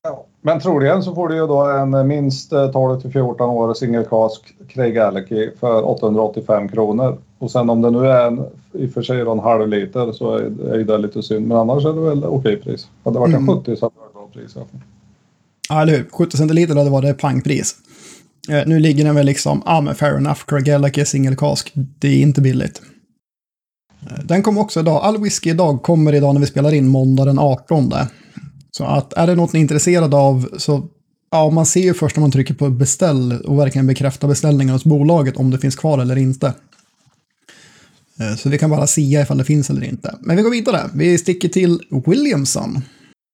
Ja. 0.03 0.25
Men 0.41 0.59
troligen 0.59 1.03
så 1.03 1.15
får 1.15 1.27
du 1.29 1.35
ju 1.35 1.47
då 1.47 1.61
en 1.65 2.07
minst 2.07 2.53
eh, 2.53 2.71
12 2.71 3.01
till 3.01 3.11
14 3.11 3.49
år 3.49 3.73
single 3.73 4.03
cask 4.09 4.41
Craig 4.69 4.93
Gallagher 4.95 5.51
för 5.59 5.87
885 5.87 6.69
kronor. 6.69 7.17
Och 7.39 7.51
sen 7.51 7.69
om 7.69 7.81
det 7.81 7.91
nu 7.91 8.07
är 8.07 8.27
en, 8.27 8.39
i 8.73 8.87
och 8.87 8.91
för 8.91 9.01
sig 9.01 9.21
en 9.21 9.39
halv 9.39 9.67
liter 9.67 10.11
så 10.11 10.35
är 10.37 10.83
det 10.83 10.97
lite 10.97 11.23
synd. 11.23 11.47
Men 11.47 11.57
annars 11.57 11.85
är 11.85 11.93
det 11.93 12.01
väl 12.01 12.25
okej 12.25 12.55
pris. 12.57 12.87
Hade 13.03 13.15
det 13.15 13.19
varit 13.19 13.35
Mm. 13.35 13.49
en 13.49 13.55
70 13.57 13.75
så 13.75 13.85
hade 13.85 13.95
det 13.95 14.01
varit 14.01 14.13
bra 14.13 14.41
pris. 14.41 14.55
Ja, 15.69 15.81
eller 15.81 15.97
hur? 15.97 16.09
70 16.11 16.37
centiliter 16.37 16.75
hade 16.75 16.89
varit 16.89 17.17
pangpris. 17.17 17.75
Eh, 18.49 18.63
nu 18.65 18.79
ligger 18.79 19.05
den 19.05 19.15
väl 19.15 19.25
liksom, 19.25 19.61
ja 19.65 19.81
men 19.81 19.95
fair 19.95 20.17
enough, 20.17 20.39
Craigellachie 20.47 21.05
singelkask, 21.05 21.71
det 21.73 22.07
är 22.07 22.21
inte 22.21 22.41
billigt. 22.41 22.81
Eh, 24.01 24.23
den 24.23 24.43
kommer 24.43 24.61
också 24.61 24.79
idag, 24.79 25.03
all 25.03 25.21
whisky 25.21 25.49
idag 25.49 25.83
kommer 25.83 26.13
idag 26.13 26.33
när 26.33 26.41
vi 26.41 26.47
spelar 26.47 26.73
in 26.73 26.87
måndag 26.87 27.25
den 27.25 27.39
18. 27.39 27.93
Så 28.71 28.83
att 28.83 29.13
är 29.13 29.27
det 29.27 29.35
något 29.35 29.53
ni 29.53 29.59
är 29.59 29.61
intresserade 29.61 30.17
av 30.17 30.49
så, 30.57 30.87
ja 31.31 31.49
man 31.49 31.65
ser 31.65 31.81
ju 31.81 31.93
först 31.93 32.15
när 32.15 32.21
man 32.21 32.31
trycker 32.31 32.53
på 32.53 32.69
beställ 32.69 33.41
och 33.41 33.59
verkligen 33.59 33.87
bekräfta 33.87 34.27
beställningen 34.27 34.73
hos 34.73 34.83
bolaget 34.83 35.37
om 35.37 35.51
det 35.51 35.59
finns 35.59 35.75
kvar 35.75 35.99
eller 35.99 36.17
inte. 36.17 36.53
Eh, 38.19 38.35
så 38.35 38.49
vi 38.49 38.57
kan 38.57 38.69
bara 38.69 38.87
sia 38.87 39.21
ifall 39.21 39.37
det 39.37 39.43
finns 39.43 39.69
eller 39.69 39.83
inte. 39.83 40.15
Men 40.21 40.37
vi 40.37 40.43
går 40.43 40.51
vidare. 40.51 40.89
Vi 40.93 41.17
sticker 41.17 41.49
till 41.49 41.79
Williamson. 42.05 42.81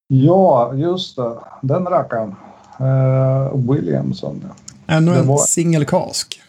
Ja, 0.08 0.74
just 0.76 1.16
det. 1.16 1.34
Den 1.62 1.86
rackaren. 1.86 2.36
Uh, 2.82 3.72
Williamson. 3.72 4.46
Ännu 4.88 5.12
Det 5.12 5.20
en 5.20 5.28
var- 5.28 5.38
singelkask. 5.38 6.42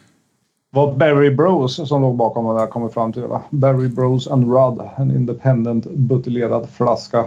var 0.71 0.95
Barry 0.95 1.31
Bros 1.35 1.89
som 1.89 2.03
låg 2.03 2.17
bakom 2.17 2.47
den 2.47 2.57
där 2.57 2.67
kommer 2.67 2.89
fram 2.89 3.13
till. 3.13 3.23
Va? 3.23 3.43
Barry 3.51 3.89
Bros 3.89 4.29
and 4.29 4.45
Rudd. 4.53 4.81
En 4.97 5.11
independent 5.11 5.85
buteljerad 5.91 6.69
flaska. 6.73 7.25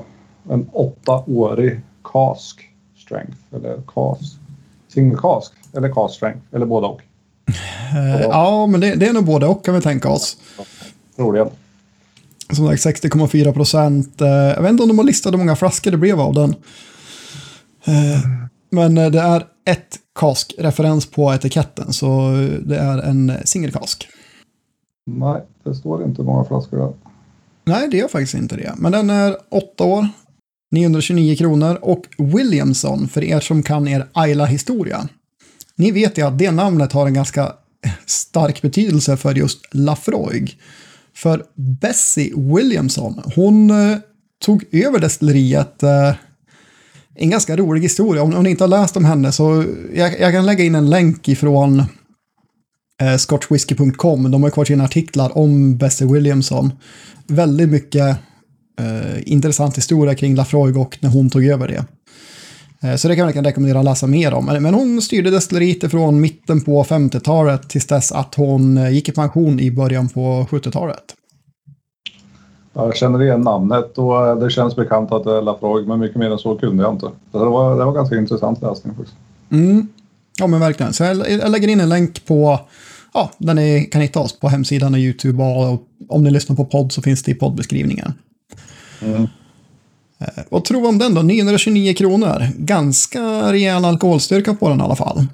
En 0.50 0.70
åttaårig 0.74 1.82
cask 2.04 2.60
strength. 2.98 3.38
Eller 3.52 3.82
cask. 3.96 4.38
Single 4.88 5.18
cask. 5.22 5.54
Eller 5.74 5.90
cask 5.94 6.16
strength. 6.16 6.40
Eller 6.52 6.66
båda 6.66 6.88
och. 6.88 7.02
Eh, 7.96 8.22
Ja, 8.22 8.68
men 8.68 8.80
det, 8.82 8.96
det 8.96 9.08
är 9.08 9.14
nog 9.14 9.26
både 9.26 9.48
och 9.48 9.66
kan 9.66 9.74
vi 9.76 9.82
tänka 9.82 10.10
oss. 10.10 10.38
Troligen. 11.16 11.50
Som 12.54 12.68
sagt 12.68 13.04
60,4 13.04 13.54
procent. 13.54 14.22
Eh, 14.22 14.28
Jag 14.28 14.62
vet 14.62 14.72
inte 14.72 14.84
om 14.84 14.90
de 14.90 14.98
har 14.98 15.06
listat 15.06 15.34
hur 15.34 15.38
många 15.38 15.56
flaskor 15.56 15.92
det 15.92 15.98
blev 15.98 16.20
av 16.20 16.34
den. 16.34 16.56
Eh, 17.86 18.20
Men 18.72 18.98
eh, 18.98 19.12
det 19.12 19.20
är 19.20 19.46
ett 19.66 19.98
kask-referens 20.20 21.06
på 21.12 21.34
etiketten, 21.34 21.94
så 21.94 22.32
det 22.66 22.78
är 22.78 22.98
en 22.98 23.34
singelkask. 23.44 24.08
Nej, 25.12 25.42
det 25.64 25.76
står 25.76 26.04
inte 26.04 26.22
hur 26.22 26.26
många 26.28 26.46
flaskor 26.46 26.78
det 26.78 26.84
är. 26.84 26.94
Nej, 27.66 27.88
det 27.92 28.00
är 28.00 28.08
faktiskt 28.08 28.34
inte 28.34 28.56
det. 28.56 28.74
Men 28.78 28.92
den 28.92 29.10
är 29.10 29.38
8 29.50 29.84
år, 29.84 30.08
929 30.72 31.36
kronor 31.36 31.80
och 31.82 32.04
Williamson, 32.18 33.08
för 33.08 33.24
er 33.24 33.40
som 33.40 33.64
kan 33.64 33.88
er 33.88 34.08
Ayla-historia. 34.14 35.08
Ni 35.76 35.92
vet 35.92 36.18
ju 36.18 36.28
att 36.28 36.38
det 36.40 36.52
namnet 36.52 36.92
har 36.94 37.08
en 37.08 37.14
ganska 37.14 37.54
stark 38.06 38.62
betydelse 38.62 39.18
för 39.18 39.36
just 39.36 39.60
Lafroig. 39.72 40.58
För 41.20 41.44
Bessie 41.56 42.34
Williamson, 42.36 43.22
hon 43.36 43.70
eh, 43.70 43.98
tog 44.46 44.66
över 44.72 45.00
destilleriet. 45.00 45.84
Eh, 45.84 46.14
en 47.16 47.30
ganska 47.30 47.58
rolig 47.58 47.82
historia. 47.82 48.24
Om, 48.24 48.36
om 48.36 48.44
ni 48.44 48.50
inte 48.50 48.64
har 48.64 48.70
läst 48.70 48.98
om 48.98 49.06
henne 49.06 49.32
så 49.32 49.66
jag, 49.94 50.20
jag 50.20 50.34
kan 50.34 50.46
lägga 50.46 50.64
in 50.64 50.76
en 50.76 50.90
länk 50.90 51.28
ifrån 51.28 51.84
eh, 53.02 53.18
scotchwhisky.com. 53.18 54.32
De 54.32 54.44
har 54.44 54.50
kvar 54.50 54.66
sina 54.66 54.84
artiklar 54.84 55.38
om 55.38 55.78
Bessie 55.78 56.08
Williamson. 56.08 56.72
Väldigt 57.28 57.70
mycket 57.70 58.18
eh, 58.80 59.32
intressant 59.32 59.78
historia 59.78 60.16
kring 60.16 60.36
Lafroig 60.36 60.78
och 60.78 60.98
när 61.02 61.10
hon 61.10 61.30
tog 61.30 61.46
över 61.46 61.68
det. 61.68 61.86
Eh, 62.84 62.96
så 62.96 63.08
det 63.08 63.16
kan 63.16 63.20
jag 63.20 63.26
verkligen 63.26 63.46
rekommendera 63.46 63.80
att 63.80 63.86
läsa 63.86 64.08
mer 64.08 64.34
om. 64.34 64.46
Men, 64.46 64.74
hon 64.74 65.02
styrde 65.02 65.30
destilleriet 65.30 65.92
från 65.92 66.22
mitten 66.22 66.62
på 66.62 66.84
50-talet 66.84 67.70
tills 67.70 67.88
dess 67.88 68.12
att 68.12 68.36
hon 68.36 68.78
eh, 68.78 68.90
gick 68.90 69.10
i 69.10 69.12
pension 69.12 69.60
i 69.60 69.72
början 69.72 70.10
på 70.10 70.48
70-talet. 70.50 71.16
Jag 72.74 72.96
känner 72.96 73.24
igen 73.24 73.42
namnet 73.42 73.98
och 73.98 74.28
eh, 74.28 74.40
det 74.40 74.50
känns 74.50 74.76
bekant 74.76 75.12
att 75.12 75.24
det 75.24 75.38
är 75.38 75.42
Lafroig, 75.42 75.88
men 75.88 76.00
mycket 76.00 76.18
mer 76.18 76.32
än 76.32 76.38
så 76.38 76.56
kunde 76.56 76.84
jag 76.84 76.94
inte. 76.94 77.06
Det 77.32 77.38
var, 77.38 77.78
det 77.78 77.86
var 77.86 77.94
ganska 77.94 78.16
intressant 78.16 78.62
läsning 78.62 78.96
faktiskt. 78.96 79.18
Mm. 79.52 79.88
Ja, 80.40 80.48
men 80.48 80.60
verkligen. 80.60 80.94
Så 80.94 81.04
jag, 81.04 81.30
jag 81.32 81.52
lägger 81.52 81.68
in 81.68 81.80
en 81.80 81.90
länk 81.90 82.26
på, 82.26 82.60
ja, 83.14 83.32
där 83.38 83.54
ni 83.54 83.90
kan 83.92 84.02
hitta 84.02 84.20
oss 84.20 84.40
på 84.40 84.48
hemsidan 84.48 84.94
och 84.94 85.00
YouTube. 85.00 85.44
Och 85.44 85.84
om 86.10 86.24
ni 86.24 86.32
lyssnar 86.32 86.56
på 86.56 86.66
podd 86.66 86.92
så 86.92 87.02
finns 87.02 87.24
det 87.24 87.32
i 87.32 87.36
poddbeskrivningen. 87.36 88.14
Mm. 89.02 89.28
Eh, 90.20 90.44
Vad 90.50 90.64
tror 90.64 90.82
vi 90.82 90.88
om 90.88 90.98
den 90.98 91.14
då? 91.14 91.22
929 91.22 91.94
kronor. 91.94 92.42
Ganska 92.58 93.22
rejäl 93.52 93.86
alkoholstyrka 93.86 94.54
på 94.54 94.70
den 94.70 94.80
i 94.80 94.84
alla 94.84 94.96
fall. 94.96 95.26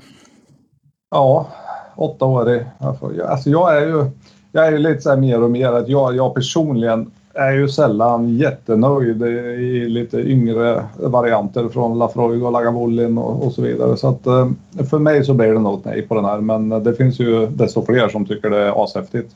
Ja, 2.80 2.96
får- 3.00 3.16
jag- 3.16 3.28
Alltså 3.28 3.50
jag 3.50 3.78
är 3.78 3.82
ju, 3.88 4.06
jag 4.52 4.68
är 4.68 4.72
ju 4.72 4.78
lite 4.78 5.02
så 5.02 5.10
här 5.10 5.18
mer 5.18 5.44
och 5.44 5.52
mer 5.52 5.72
att 5.72 5.88
jag, 5.90 6.16
jag 6.16 6.34
personligen 6.36 7.12
är 7.34 7.52
ju 7.52 7.70
sällan 7.70 8.38
jättenöjd 8.38 9.22
i 9.22 9.86
lite 9.90 10.18
yngre 10.20 10.84
varianter 11.00 11.70
från 11.70 11.98
Lafroig 12.00 12.44
och 12.44 12.52
Lagavulin 12.52 13.18
och, 13.18 13.46
och 13.46 13.52
så 13.54 13.62
vidare. 13.62 13.98
Så 13.98 14.08
att 14.10 14.26
eh, 14.28 14.50
för 14.90 15.00
mig 15.00 15.26
så 15.26 15.34
blir 15.34 15.48
det 15.54 15.60
nog 15.60 15.82
nej 15.84 16.02
på 16.02 16.16
den 16.16 16.26
här. 16.26 16.42
Men 16.42 16.70
det 16.70 16.94
finns 16.96 17.20
ju 17.20 17.48
desto 17.48 17.86
fler 17.86 18.10
som 18.10 18.26
tycker 18.26 18.50
det 18.50 18.58
är 18.60 18.84
ashäftigt. 18.84 19.36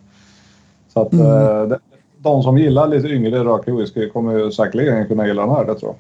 Så 0.94 1.02
att 1.02 1.14
Mm. 1.14 1.26
eh, 1.26 1.64
det, 1.64 1.80
de 2.24 2.44
som 2.44 2.58
gillar 2.58 2.88
lite 2.88 3.08
yngre 3.08 3.44
rökig 3.44 3.76
whisky 3.76 4.10
kommer 4.10 4.40
ju 4.40 4.52
säkerligen 4.52 5.08
kunna 5.08 5.28
gilla 5.28 5.42
den 5.42 5.52
här, 5.56 5.66
det 5.66 5.76
tror 5.76 5.92
jag. 5.92 5.96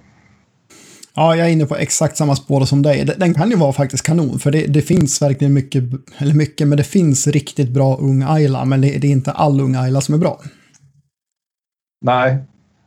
Ja, 1.15 1.35
jag 1.35 1.47
är 1.47 1.51
inne 1.51 1.65
på 1.65 1.75
exakt 1.75 2.17
samma 2.17 2.35
spår 2.35 2.61
som 2.65 2.81
dig. 2.81 3.05
Den- 3.17 3.33
kan 3.33 3.49
ju 3.49 3.55
vara 3.55 3.73
faktiskt 3.73 4.03
kanon, 4.05 4.39
för 4.39 4.51
det, 4.51 4.67
det 4.67 4.81
finns 4.81 5.21
verkligen 5.21 5.53
mycket, 5.53 5.83
eller 6.17 6.33
mycket, 6.33 6.67
men 6.67 6.77
det 6.77 6.83
finns 6.83 7.27
riktigt 7.27 7.69
bra 7.69 7.97
ung 8.01 8.23
Ayla, 8.27 8.65
men 8.65 8.81
det, 8.81 8.97
det 8.97 9.07
är 9.07 9.11
inte 9.11 9.31
all 9.31 9.61
ung 9.61 9.75
Ayla 9.75 10.01
som 10.01 10.15
är 10.15 10.19
bra. 10.19 10.39
Nej, 12.05 12.37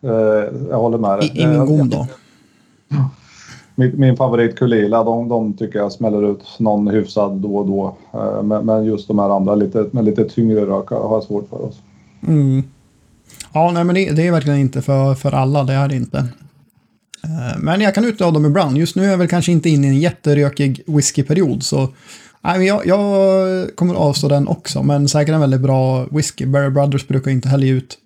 eh, 0.03 0.11
jag 0.71 0.79
håller 0.79 0.99
med 0.99 1.19
dig. 1.19 1.31
I, 1.35 1.41
ingen 1.41 1.55
Eh, 1.57 1.65
god 1.65 1.91
då. 1.91 2.07
Min, 3.75 3.93
min 4.01 4.17
favorit 4.17 4.59
Kulila, 4.59 5.05
de, 5.05 5.29
de 5.29 5.53
tycker 5.53 5.79
jag 5.79 5.93
smäller 5.93 6.31
ut 6.33 6.45
någon 6.59 6.89
hyfsad 6.89 7.33
då 7.33 7.57
och 7.57 7.67
då. 7.67 7.97
Eh, 8.13 8.43
Men, 8.43 8.67
men 8.67 8.85
just 8.85 9.09
de 9.09 9.19
här 9.19 9.37
andra 9.37 9.55
lite, 9.55 9.87
med 9.91 10.05
lite 10.05 10.25
tyngre 10.25 10.61
rök 10.67 10.91
har 10.91 11.15
jag 11.17 11.23
svårt 11.23 11.49
för. 11.49 11.65
Alltså. 11.65 11.81
Mm. 12.29 12.63
Ja, 13.55 13.71
nej, 13.71 13.85
men 13.85 13.95
det, 13.95 14.11
det 14.11 14.27
är 14.27 14.33
verkligen 14.33 14.59
inte 14.59 14.83
för, 14.83 15.15
för 15.15 15.33
alla, 15.33 15.65
det 15.65 15.73
är 15.73 15.89
det 15.89 15.97
inte. 15.97 16.19
Eh, 17.25 17.59
Men 17.59 17.81
jag 17.81 17.95
kan 17.95 18.05
utlova 18.05 18.33
dem 18.33 18.47
ibland. 18.47 18.77
Just 18.79 18.97
nu 18.97 19.05
är 19.05 19.11
jag 19.11 19.19
väl 19.19 19.29
kanske 19.29 19.53
inte 19.53 19.69
inne 19.71 19.87
i 19.87 19.91
en 19.91 20.01
jätterökig 20.01 20.83
whiskyperiod, 20.87 21.63
så 21.63 21.89
nej, 22.41 22.67
jag, 22.67 22.87
jag 22.87 23.77
kommer 23.77 23.95
avstå 23.95 24.29
den 24.29 24.49
också. 24.49 24.83
Men 24.83 25.09
säkert 25.09 25.35
en 25.35 25.41
väldigt 25.41 25.61
bra 25.61 26.05
whisky. 26.11 26.47
Barry 26.47 26.71
Brothers 26.71 27.09
brukar 27.09 27.31
inte 27.31 27.49
heller 27.49 27.67
ge 27.67 27.73
ut 27.73 27.99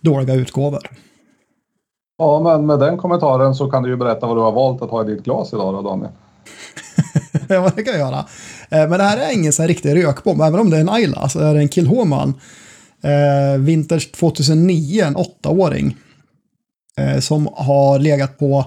dåliga 0.00 0.34
utgåvor. 0.34 0.90
Ja, 2.18 2.40
men 2.40 2.66
med 2.66 2.78
den 2.78 2.98
kommentaren 2.98 3.54
så 3.54 3.70
kan 3.70 3.82
du 3.82 3.88
ju 3.90 3.96
berätta 3.96 4.26
vad 4.26 4.36
du 4.36 4.40
har 4.40 4.52
valt 4.52 4.82
att 4.82 4.90
ha 4.90 5.04
i 5.04 5.14
ditt 5.14 5.24
glas 5.24 5.52
idag 5.52 5.74
då, 5.74 5.82
Daniel. 5.82 6.10
ja, 7.48 7.72
det 7.76 7.82
kan 7.82 7.94
jag 7.94 8.10
göra. 8.10 8.18
Eh, 8.70 8.88
Men 8.88 8.90
det 8.90 9.02
här 9.04 9.18
är 9.18 9.34
ingen 9.34 9.52
så 9.52 9.62
här 9.62 9.68
riktig 9.68 9.96
rökbomb, 10.04 10.40
även 10.40 10.60
om 10.60 10.70
det 10.70 10.76
är 10.76 10.80
en 10.80 10.88
Ayla, 10.88 11.28
så 11.28 11.40
är 11.40 11.54
det 11.54 11.60
en 11.60 11.68
Kilhoman. 11.68 12.34
Eh, 13.02 13.60
Vinters 13.60 14.10
2009, 14.10 15.04
en 15.04 15.16
åttaåring. 15.16 15.96
Eh, 16.96 17.20
som 17.20 17.48
har 17.52 17.98
legat 17.98 18.38
på 18.38 18.64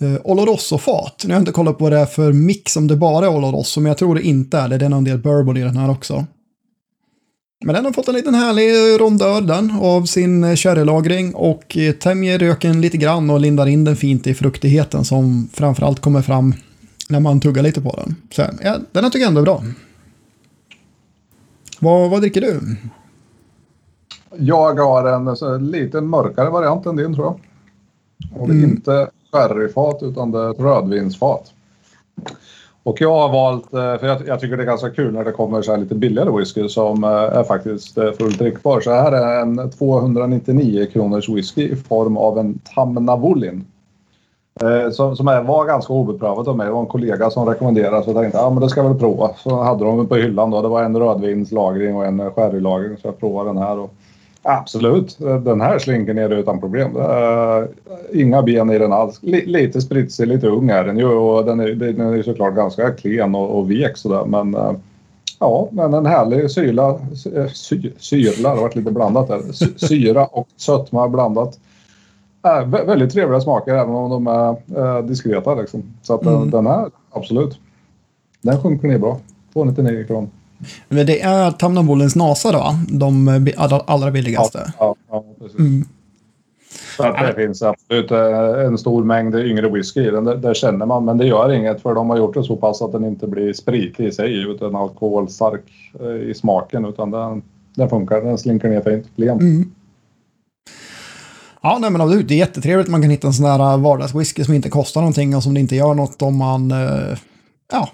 eh, 0.00 0.16
Oloroso-fat. 0.24 1.22
Nu 1.24 1.30
har 1.30 1.34
jag 1.34 1.42
inte 1.42 1.52
kollat 1.52 1.78
på 1.78 1.84
vad 1.84 1.92
det 1.92 1.98
är 1.98 2.06
för 2.06 2.32
mix, 2.32 2.76
om 2.76 2.88
det 2.88 2.96
bara 2.96 3.26
är 3.26 3.30
Oloroso, 3.30 3.80
men 3.80 3.90
jag 3.90 3.98
tror 3.98 4.14
det 4.14 4.22
inte 4.22 4.58
är 4.58 4.68
det. 4.68 4.78
Det 4.78 4.84
är 4.84 4.88
någon 4.88 5.04
del 5.04 5.18
bourbon 5.18 5.56
i 5.56 5.62
den 5.62 5.76
här 5.76 5.90
också. 5.90 6.26
Men 7.64 7.74
den 7.74 7.84
har 7.84 7.92
fått 7.92 8.08
en 8.08 8.14
liten 8.14 8.34
härlig 8.34 9.00
rondör 9.00 9.40
den 9.40 9.70
av 9.70 10.04
sin 10.04 10.44
eh, 10.44 10.56
sherrylagring 10.56 11.34
och 11.34 11.76
eh, 11.76 11.92
tämjer 11.92 12.38
röken 12.38 12.80
lite 12.80 12.96
grann 12.96 13.30
och 13.30 13.40
lindar 13.40 13.66
in 13.66 13.84
den 13.84 13.96
fint 13.96 14.26
i 14.26 14.34
fruktigheten 14.34 15.04
som 15.04 15.48
framförallt 15.52 16.00
kommer 16.00 16.22
fram 16.22 16.54
när 17.08 17.20
man 17.20 17.40
tuggar 17.40 17.62
lite 17.62 17.80
på 17.80 18.00
den. 18.04 18.16
Så 18.30 18.42
ja, 18.62 18.78
den 18.92 19.04
här 19.04 19.10
tycker 19.10 19.22
jag 19.22 19.28
ändå 19.28 19.40
är 19.40 19.44
bra. 19.44 19.64
Vad, 21.78 22.10
vad 22.10 22.20
dricker 22.20 22.40
du? 22.40 22.76
Jag 24.38 24.74
har 24.80 25.04
en 25.04 25.36
så, 25.36 25.58
lite 25.58 26.00
mörkare 26.00 26.50
variant 26.50 26.86
än 26.86 26.96
din 26.96 27.14
tror 27.14 27.26
jag. 27.26 27.34
Och 28.40 28.48
det 28.48 28.54
är 28.54 28.58
Mm. 28.58 28.70
inte 28.70 29.10
sherryfat 29.32 30.02
utan 30.02 30.30
det 30.30 30.38
är 30.38 30.50
ett 30.50 30.60
rödvinsfat. 30.60 31.52
Och 32.84 33.00
jag 33.00 33.10
har 33.14 33.32
valt, 33.32 33.72
eh, 33.74 33.98
för 33.98 34.06
jag, 34.06 34.28
jag 34.28 34.40
tycker 34.40 34.56
det 34.56 34.62
är 34.62 34.66
ganska 34.66 34.90
kul 34.90 35.14
när 35.14 35.24
det 35.24 35.32
kommer 35.32 35.62
så 35.62 35.70
här 35.72 35.78
lite 35.78 35.94
billigare 35.94 36.38
whisky 36.38 36.68
som 36.68 37.04
eh, 37.04 37.10
är 37.10 37.44
faktiskt 37.44 37.98
eh, 37.98 38.12
fullt 38.12 38.38
drickbar. 38.38 38.80
Så 38.80 38.90
här 38.90 39.12
är 39.12 39.40
en 39.40 39.70
299 39.70 40.86
kronors 40.92 41.28
whisky 41.28 41.72
i 41.72 41.76
form 41.76 42.16
av 42.16 42.38
en 42.38 42.58
Tamnavulin. 42.74 43.64
Som, 44.92 45.16
som 45.16 45.26
var 45.26 45.66
ganska 45.66 45.92
obeprövat 45.92 46.48
av 46.48 46.56
mig. 46.56 46.66
Det 46.66 46.72
var 46.72 46.80
en 46.80 46.86
kollega 46.86 47.30
som 47.30 47.48
rekommenderade 47.48 48.04
så 48.04 48.10
jag 48.10 48.16
tänkte 48.16 48.38
ja 48.38 48.50
men 48.50 48.60
det 48.62 48.68
ska 48.68 48.80
jag 48.82 48.88
väl 48.88 48.98
prova. 48.98 49.30
Så 49.36 49.62
hade 49.62 49.84
de 49.84 50.06
på 50.06 50.16
hyllan 50.16 50.50
då. 50.50 50.62
Det 50.62 50.68
var 50.68 50.82
en 50.82 50.96
rödvinslagring 50.96 51.96
och 51.96 52.06
en 52.06 52.30
sherrylagring 52.30 52.96
så 52.96 53.08
jag 53.08 53.20
provade 53.20 53.48
den 53.48 53.58
här. 53.58 53.78
Och, 53.78 53.94
absolut, 54.42 55.20
eh, 55.20 55.36
den 55.36 55.60
här 55.60 55.78
slinker 55.78 56.14
ner 56.14 56.30
utan 56.30 56.60
problem. 56.60 56.96
Är, 56.96 57.68
inga 58.12 58.42
ben 58.42 58.70
i 58.70 58.78
den 58.78 58.92
alls. 58.92 59.18
Li, 59.22 59.46
lite 59.46 59.80
spritsig, 59.80 60.28
lite 60.28 60.48
ung 60.48 60.70
är 60.70 60.84
den 60.84 60.98
ju 60.98 61.06
och 61.06 61.44
den 61.44 61.60
är, 61.60 61.72
den 61.72 62.00
är 62.00 62.22
såklart 62.22 62.54
ganska 62.54 62.90
klen 62.90 63.34
och, 63.34 63.58
och 63.58 63.70
vek 63.70 63.96
sådär 63.96 64.24
men 64.24 64.54
eh, 64.54 64.72
Ja, 65.42 65.68
men 65.72 65.94
en 65.94 66.06
härlig 66.06 66.50
syla, 66.50 67.00
sy, 67.52 67.90
syrla, 67.98 68.48
det 68.48 68.56
har 68.56 68.62
varit 68.62 68.76
lite 68.76 68.90
blandat 68.90 69.28
där. 69.28 69.52
Sy, 69.52 69.66
syra 69.76 70.26
och 70.26 70.48
sötma 70.56 71.08
blandat. 71.08 71.58
Äh, 72.44 72.64
väldigt 72.66 73.12
trevliga 73.12 73.40
smaker 73.40 73.74
även 73.74 73.94
om 73.94 74.10
de 74.10 74.26
är 74.26 74.56
äh, 74.76 75.04
diskreta. 75.04 75.54
Liksom. 75.54 75.82
Så 76.02 76.14
att 76.14 76.22
mm. 76.22 76.50
den 76.50 76.66
här, 76.66 76.90
absolut. 77.10 77.58
Den 78.42 78.60
sjunker 78.62 78.88
ner 78.88 78.98
bra. 78.98 79.18
299 79.52 80.04
kronor. 80.06 80.28
Men 80.88 81.06
det 81.06 81.20
är 81.20 81.50
Tamnabolens 81.50 82.16
Nasa 82.16 82.52
då? 82.52 82.74
De 82.88 83.28
allra 83.86 84.10
billigaste? 84.10 84.72
Ja, 84.78 84.94
ja, 85.10 85.24
ja 85.26 85.34
precis. 85.38 85.58
Mm. 85.58 85.84
Så 86.96 87.02
att 87.02 87.26
det 87.26 87.34
finns 87.34 87.62
absolut 87.62 88.10
eh, 88.10 88.66
en 88.66 88.78
stor 88.78 89.04
mängd 89.04 89.34
yngre 89.34 89.68
whisky 89.68 90.00
i 90.00 90.10
den. 90.10 90.24
Det, 90.24 90.36
det, 90.36 90.54
känner 90.54 90.86
man, 90.86 91.04
men 91.04 91.18
det 91.18 91.26
gör 91.26 91.52
inget 91.52 91.82
för 91.82 91.94
de 91.94 92.10
har 92.10 92.16
gjort 92.16 92.34
det 92.34 92.44
så 92.44 92.56
pass 92.56 92.82
att 92.82 92.92
den 92.92 93.04
inte 93.04 93.26
blir 93.26 93.52
spritig 93.52 94.06
i 94.06 94.12
sig 94.12 94.50
utan 94.50 94.76
alkoholstark 94.76 95.64
eh, 96.00 96.30
i 96.30 96.34
smaken 96.34 96.84
utan 96.84 97.10
den, 97.10 97.42
den 97.74 97.88
funkar. 97.88 98.22
Den 98.22 98.38
slinker 98.38 98.68
ner 98.68 98.80
fint. 98.80 99.06
Mm. 99.18 99.70
Ja, 101.62 101.78
nej, 101.80 101.90
men 101.90 102.26
det 102.26 102.34
är 102.34 102.38
jättetrevligt 102.38 102.86
att 102.86 102.90
man 102.90 103.02
kan 103.02 103.10
hitta 103.10 103.26
en 103.26 103.32
sån 103.32 103.46
där 103.46 103.76
vardagswhisky 103.76 104.44
som 104.44 104.54
inte 104.54 104.68
kostar 104.70 105.00
någonting 105.00 105.36
och 105.36 105.42
som 105.42 105.54
det 105.54 105.60
inte 105.60 105.76
gör 105.76 105.94
något 105.94 106.22
om 106.22 106.36
man... 106.36 106.70
Eh, 106.70 107.18
ja, 107.72 107.88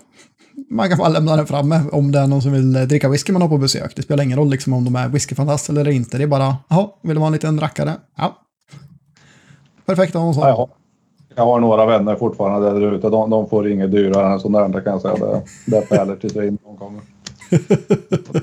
man 0.70 0.88
kan 0.88 0.98
bara 0.98 1.08
lämna 1.08 1.36
den 1.36 1.46
framme 1.46 1.80
om 1.92 2.12
det 2.12 2.18
är 2.18 2.26
någon 2.26 2.42
som 2.42 2.52
vill 2.52 2.72
dricka 2.72 3.08
whisky 3.08 3.32
man 3.32 3.42
har 3.42 3.48
på 3.48 3.58
besök. 3.58 3.96
Det 3.96 4.02
spelar 4.02 4.24
ingen 4.24 4.38
roll 4.38 4.50
liksom 4.50 4.72
om 4.72 4.84
de 4.84 4.96
är 4.96 5.08
whiskyfantaster 5.08 5.72
eller 5.72 5.90
inte. 5.90 6.18
Det 6.18 6.22
är 6.22 6.28
bara, 6.28 6.56
jaha, 6.68 6.88
vill 7.02 7.14
du 7.14 7.20
ha 7.20 7.26
en 7.26 7.32
liten 7.32 7.60
rackare? 7.60 7.92
Ja, 8.16 8.36
Perfekt 9.88 10.14
ha 10.14 10.28
en 10.28 10.34
sån. 10.34 10.48
Jag, 10.48 10.68
jag 11.34 11.44
har 11.44 11.60
några 11.60 11.86
vänner 11.86 12.16
fortfarande 12.16 12.70
där 12.70 12.94
ute. 12.94 13.08
De, 13.08 13.30
de 13.30 13.48
får 13.48 13.70
inget 13.70 13.90
dyrare 13.90 14.32
än 14.32 14.40
sån 14.40 14.52
där, 14.52 14.72
kan 14.72 14.92
jag 14.92 15.00
säga. 15.00 15.14
Det, 15.14 15.42
det 15.66 15.76
är 15.76 15.82
pärlor 15.82 16.16
till 16.16 16.30
svin 16.30 16.58
de 16.64 16.76
kommer. 16.76 17.00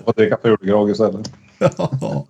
Och 0.06 0.14
dricka 0.14 0.38
fulgrogg 0.42 0.90
istället. 0.90 1.32
ja. 1.78 2.26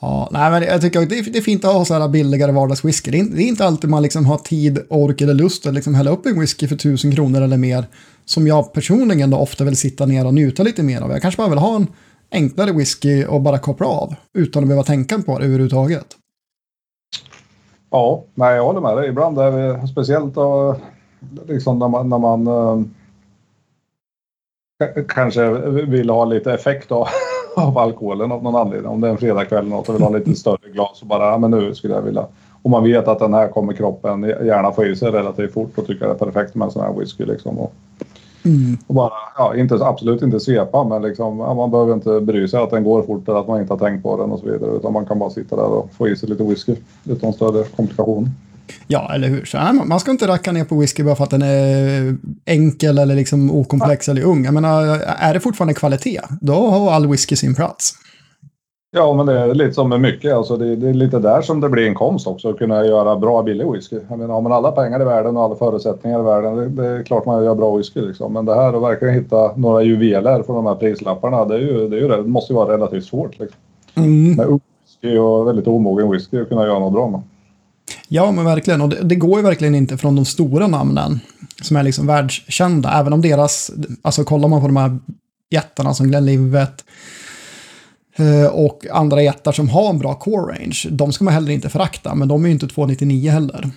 Ja, 0.00 0.28
nej, 0.32 0.50
men 0.50 0.62
jag 0.62 0.80
tycker 0.80 1.02
att 1.02 1.08
det 1.08 1.18
är, 1.18 1.32
det 1.32 1.38
är 1.38 1.42
fint 1.42 1.64
att 1.64 1.74
ha 1.74 1.84
så 1.84 1.94
här 1.94 2.08
billigare 2.08 2.52
vardagswhisky. 2.52 3.10
Det 3.10 3.20
är, 3.20 3.24
det 3.24 3.42
är 3.42 3.48
inte 3.48 3.64
alltid 3.66 3.90
man 3.90 4.02
liksom 4.02 4.26
har 4.26 4.38
tid, 4.38 4.78
ork 4.88 5.20
eller 5.20 5.34
lust 5.34 5.66
att 5.66 5.74
liksom 5.74 5.94
hälla 5.94 6.10
upp 6.10 6.26
en 6.26 6.40
whisky 6.40 6.68
för 6.68 6.76
tusen 6.76 7.14
kronor 7.14 7.42
eller 7.42 7.56
mer. 7.56 7.84
Som 8.24 8.46
jag 8.46 8.72
personligen 8.72 9.30
då 9.30 9.36
ofta 9.36 9.64
vill 9.64 9.76
sitta 9.76 10.06
ner 10.06 10.26
och 10.26 10.34
njuta 10.34 10.62
lite 10.62 10.82
mer 10.82 11.00
av. 11.00 11.10
Jag 11.10 11.22
kanske 11.22 11.38
bara 11.38 11.48
vill 11.48 11.58
ha 11.58 11.76
en 11.76 11.86
enklare 12.32 12.72
whisky 12.72 13.24
och 13.24 13.40
bara 13.40 13.58
koppla 13.58 13.86
av. 13.86 14.14
Utan 14.34 14.62
att 14.62 14.68
behöva 14.68 14.84
tänka 14.84 15.18
på 15.18 15.38
det 15.38 15.44
överhuvudtaget. 15.44 16.06
Ja, 17.90 18.24
nej, 18.34 18.56
jag 18.56 18.64
håller 18.64 18.80
med 18.80 18.96
dig. 18.96 19.08
Ibland 19.08 19.38
är 19.38 19.52
det 19.52 19.88
speciellt 19.88 20.34
då, 20.34 20.76
liksom 21.46 21.78
när 21.78 21.88
man, 21.88 22.08
när 22.08 22.18
man 22.18 22.46
äh, 22.46 22.84
kanske 25.08 25.50
vill 25.86 26.10
ha 26.10 26.24
lite 26.24 26.52
effekt 26.52 26.92
av, 26.92 27.08
av 27.56 27.78
alkoholen 27.78 28.32
av 28.32 28.42
någon 28.42 28.56
anledning. 28.56 28.90
Om 28.90 29.00
det 29.00 29.08
är 29.08 29.12
en 29.12 29.18
fredagkväll 29.18 29.58
eller 29.58 29.76
något 29.76 29.88
och 29.88 29.94
vill 29.94 30.02
ha 30.02 30.10
lite 30.10 30.34
större 30.34 30.70
glas 30.72 31.02
och 31.02 31.06
bara, 31.06 31.30
ja 31.30 31.38
men 31.38 31.50
nu 31.50 31.74
skulle 31.74 31.94
jag 31.94 32.02
vilja. 32.02 32.26
Och 32.62 32.70
man 32.70 32.84
vet 32.84 33.08
att 33.08 33.18
den 33.18 33.34
här 33.34 33.48
kommer 33.48 33.72
kroppen 33.72 34.22
gärna 34.22 34.72
få 34.72 34.84
i 34.84 34.96
sig 34.96 35.10
relativt 35.10 35.52
fort 35.52 35.78
och 35.78 35.86
tycker 35.86 36.06
det 36.06 36.12
är 36.12 36.14
perfekt 36.14 36.54
med 36.54 36.66
en 36.66 36.72
sån 36.72 36.82
här 36.82 36.92
whisky 36.92 37.24
liksom. 37.24 37.58
Och, 37.58 37.74
Mm. 38.44 38.78
Och 38.86 38.94
bara, 38.94 39.10
ja, 39.36 39.56
inte, 39.56 39.74
absolut 39.74 40.22
inte 40.22 40.40
svepa, 40.40 40.84
men 40.84 41.02
liksom, 41.02 41.36
man 41.36 41.70
behöver 41.70 41.94
inte 41.94 42.20
bry 42.20 42.48
sig 42.48 42.60
att 42.60 42.70
den 42.70 42.84
går 42.84 43.02
fort 43.02 43.28
eller 43.28 43.40
att 43.40 43.48
man 43.48 43.60
inte 43.60 43.72
har 43.72 43.78
tänkt 43.78 44.02
på 44.02 44.16
den 44.16 44.30
och 44.30 44.40
så 44.40 44.46
vidare. 44.46 44.76
Utan 44.76 44.92
man 44.92 45.06
kan 45.06 45.18
bara 45.18 45.30
sitta 45.30 45.56
där 45.56 45.64
och 45.64 45.90
få 45.94 46.08
i 46.08 46.16
sig 46.16 46.28
lite 46.28 46.44
whisky 46.44 46.76
utan 47.04 47.32
större 47.32 47.64
komplikationer. 47.64 48.30
Ja, 48.86 49.14
eller 49.14 49.28
hur? 49.28 49.44
Så, 49.44 49.58
man 49.84 50.00
ska 50.00 50.10
inte 50.10 50.26
racka 50.26 50.52
ner 50.52 50.64
på 50.64 50.78
whisky 50.78 51.02
bara 51.02 51.16
för 51.16 51.24
att 51.24 51.30
den 51.30 51.42
är 51.42 52.16
enkel 52.44 52.98
eller 52.98 53.14
liksom 53.14 53.50
okomplex 53.50 54.08
ja. 54.08 54.12
eller 54.12 54.22
ung. 54.22 54.44
Jag 54.44 54.54
menar, 54.54 54.82
är 55.18 55.34
det 55.34 55.40
fortfarande 55.40 55.74
kvalitet, 55.74 56.20
då 56.40 56.52
har 56.52 56.92
all 56.92 57.06
whisky 57.06 57.36
sin 57.36 57.54
plats. 57.54 57.94
Ja, 58.94 59.14
men 59.14 59.26
det 59.26 59.38
är 59.38 59.54
lite 59.54 59.72
som 59.72 59.88
med 59.88 60.00
mycket. 60.00 60.34
Alltså 60.34 60.56
det, 60.56 60.76
det, 60.76 60.88
är 60.88 60.94
lite 60.94 61.18
där 61.18 61.42
som 61.42 61.60
det 61.60 61.68
blir 61.68 61.86
en 61.86 61.94
konst 61.94 62.26
också, 62.26 62.50
att 62.50 62.58
kunna 62.58 62.84
göra 62.84 63.16
bra 63.16 63.42
billig 63.42 63.72
whisky. 63.72 63.96
Jag 64.08 64.18
menar, 64.18 64.34
har 64.34 64.40
man 64.40 64.52
alla 64.52 64.72
pengar 64.72 65.00
i 65.00 65.04
världen 65.04 65.36
och 65.36 65.42
alla 65.42 65.54
förutsättningar 65.54 66.20
i 66.20 66.22
världen, 66.22 66.56
det, 66.56 66.82
det 66.82 66.88
är 66.88 67.02
klart 67.02 67.26
man 67.26 67.44
gör 67.44 67.54
bra 67.54 67.76
whisky 67.76 68.00
liksom. 68.00 68.32
Men 68.32 68.44
det 68.44 68.54
här 68.54 68.72
att 68.72 68.82
verkligen 68.82 69.14
hitta 69.14 69.56
några 69.56 69.82
juveler 69.82 70.42
för 70.42 70.52
de 70.52 70.66
här 70.66 70.74
prislapparna, 70.74 71.44
det, 71.44 71.54
är 71.54 71.58
ju, 71.58 71.88
det, 71.88 71.96
är 71.96 72.00
ju, 72.00 72.08
det 72.08 72.22
måste 72.22 72.52
ju 72.52 72.56
vara 72.56 72.72
relativt 72.72 73.04
svårt. 73.04 73.38
Liksom. 73.38 73.58
Mm. 73.94 74.36
Med 74.36 74.46
whisky 74.46 75.18
och 75.18 75.48
väldigt 75.48 75.66
omogen 75.66 76.10
whisky 76.10 76.40
att 76.40 76.48
kunna 76.48 76.66
göra 76.66 76.78
något 76.78 76.92
bra 76.92 77.08
med. 77.08 77.22
Ja, 78.08 78.30
men 78.30 78.44
verkligen. 78.44 78.80
Och 78.80 78.88
det, 78.88 79.02
det, 79.02 79.14
går 79.14 79.38
ju 79.38 79.44
verkligen 79.44 79.74
inte 79.74 79.96
från 79.96 80.16
de 80.16 80.24
stora 80.24 80.66
namnen 80.66 81.20
som 81.62 81.76
är 81.76 81.82
liksom 81.82 82.06
världskända. 82.06 82.92
Även 82.92 83.12
om 83.12 83.22
deras, 83.22 83.70
alltså 84.02 84.24
kollar 84.24 84.48
man 84.48 84.60
på 84.60 84.66
de 84.66 84.76
här 84.76 84.98
jättarna 85.50 85.94
som 85.94 86.08
Glenlivet, 86.08 86.84
och 88.52 88.86
andra 88.90 89.22
jättar 89.22 89.52
som 89.52 89.68
har 89.68 89.90
en 89.90 89.98
bra 89.98 90.14
core 90.14 90.54
range, 90.54 90.88
de 90.90 91.12
ska 91.12 91.24
man 91.24 91.34
heller 91.34 91.52
inte 91.52 91.68
förakta, 91.68 92.14
men 92.14 92.28
de 92.28 92.44
är 92.44 92.48
ju 92.48 92.52
inte 92.52 92.66
299 92.66 93.30
heller. 93.30 93.70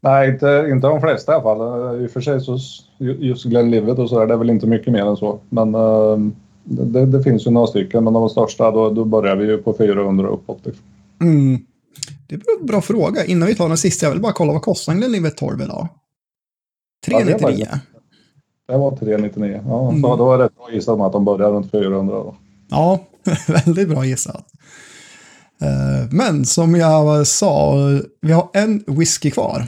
Nej, 0.00 0.30
inte, 0.30 0.66
inte 0.70 0.86
de 0.86 1.00
flesta 1.00 1.32
i 1.32 1.34
alla 1.34 1.42
fall. 1.42 2.00
I 2.02 2.06
och 2.06 2.10
för 2.10 2.20
sig 2.20 2.40
så 2.40 2.58
just 2.98 3.44
Glenlivet 3.44 3.98
och 3.98 4.08
sådär, 4.08 4.26
det 4.26 4.34
är 4.34 4.38
väl 4.38 4.50
inte 4.50 4.66
mycket 4.66 4.92
mer 4.92 5.06
än 5.06 5.16
så. 5.16 5.40
Men 5.48 5.74
uh, 5.74 6.18
det, 6.64 7.06
det, 7.06 7.22
finns 7.22 7.46
ju 7.46 7.50
några 7.50 7.66
stycken, 7.66 8.04
men 8.04 8.12
de 8.12 8.28
största 8.28 8.70
då, 8.70 8.90
då 8.90 9.04
börjar 9.04 9.36
vi 9.36 9.46
ju 9.46 9.58
på 9.58 9.74
400 9.74 10.28
uppåt. 10.28 10.66
Liksom. 10.66 10.84
Mm. 11.20 11.58
Det 12.28 12.34
är 12.34 12.60
en 12.60 12.66
bra 12.66 12.80
fråga. 12.80 13.24
Innan 13.24 13.48
vi 13.48 13.54
tar 13.54 13.68
den 13.68 13.76
sista, 13.76 14.06
jag 14.06 14.12
vill 14.12 14.20
bara 14.22 14.32
kolla 14.32 14.52
vad 14.52 14.62
kostar 14.62 14.92
en 14.92 14.98
Glenlivet 14.98 15.36
12 15.36 15.62
idag? 15.62 15.88
399. 17.06 17.66
Ja, 17.70 17.78
det 18.74 18.78
var 18.78 18.96
399. 18.96 19.60
Ja, 19.66 19.88
mm. 19.88 20.02
så 20.02 20.16
då 20.16 20.24
var 20.24 20.38
det 20.38 20.44
rätt 20.44 20.56
bra 20.56 20.72
gissat 20.72 21.00
att 21.00 21.12
de 21.12 21.24
börjar 21.24 21.50
runt 21.50 21.70
400. 21.70 22.14
Då. 22.14 22.34
Ja, 22.72 23.00
väldigt 23.46 23.88
bra 23.88 24.04
gissat. 24.04 24.44
Eh, 25.62 26.08
men 26.10 26.44
som 26.44 26.74
jag 26.74 27.26
sa, 27.26 27.74
vi 28.20 28.32
har 28.32 28.48
en 28.52 28.84
whisky 28.86 29.30
kvar. 29.30 29.66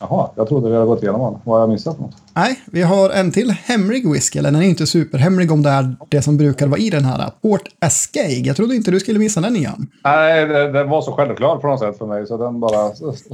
Jaha, 0.00 0.30
jag 0.36 0.48
trodde 0.48 0.68
vi 0.68 0.74
hade 0.74 0.86
gått 0.86 1.02
igenom 1.02 1.20
den. 1.20 1.40
Vad 1.44 1.56
har 1.56 1.60
jag 1.60 1.68
missat 1.68 2.00
något? 2.00 2.14
Nej, 2.34 2.60
vi 2.66 2.82
har 2.82 3.10
en 3.10 3.32
till 3.32 3.50
hemlig 3.50 4.12
whisky. 4.12 4.38
Eller 4.38 4.50
den 4.50 4.62
är 4.62 4.66
inte 4.66 4.86
superhemlig 4.86 5.52
om 5.52 5.62
det 5.62 5.70
är 5.70 5.96
det 6.08 6.22
som 6.22 6.36
brukar 6.36 6.66
vara 6.66 6.80
i 6.80 6.90
den 6.90 7.04
här. 7.04 7.30
Port 7.42 7.62
Escape. 7.80 8.28
Jag 8.44 8.56
trodde 8.56 8.74
inte 8.74 8.90
du 8.90 9.00
skulle 9.00 9.18
missa 9.18 9.40
den 9.40 9.56
igen. 9.56 9.86
Nej, 10.04 10.46
den 10.46 10.88
var 10.88 11.02
så 11.02 11.12
självklar 11.12 11.56
på 11.56 11.66
något 11.66 11.80
sätt 11.80 11.98
för 11.98 12.06
mig. 12.06 12.26
Så 12.26 12.36
den 12.36 12.60
bara, 12.60 12.90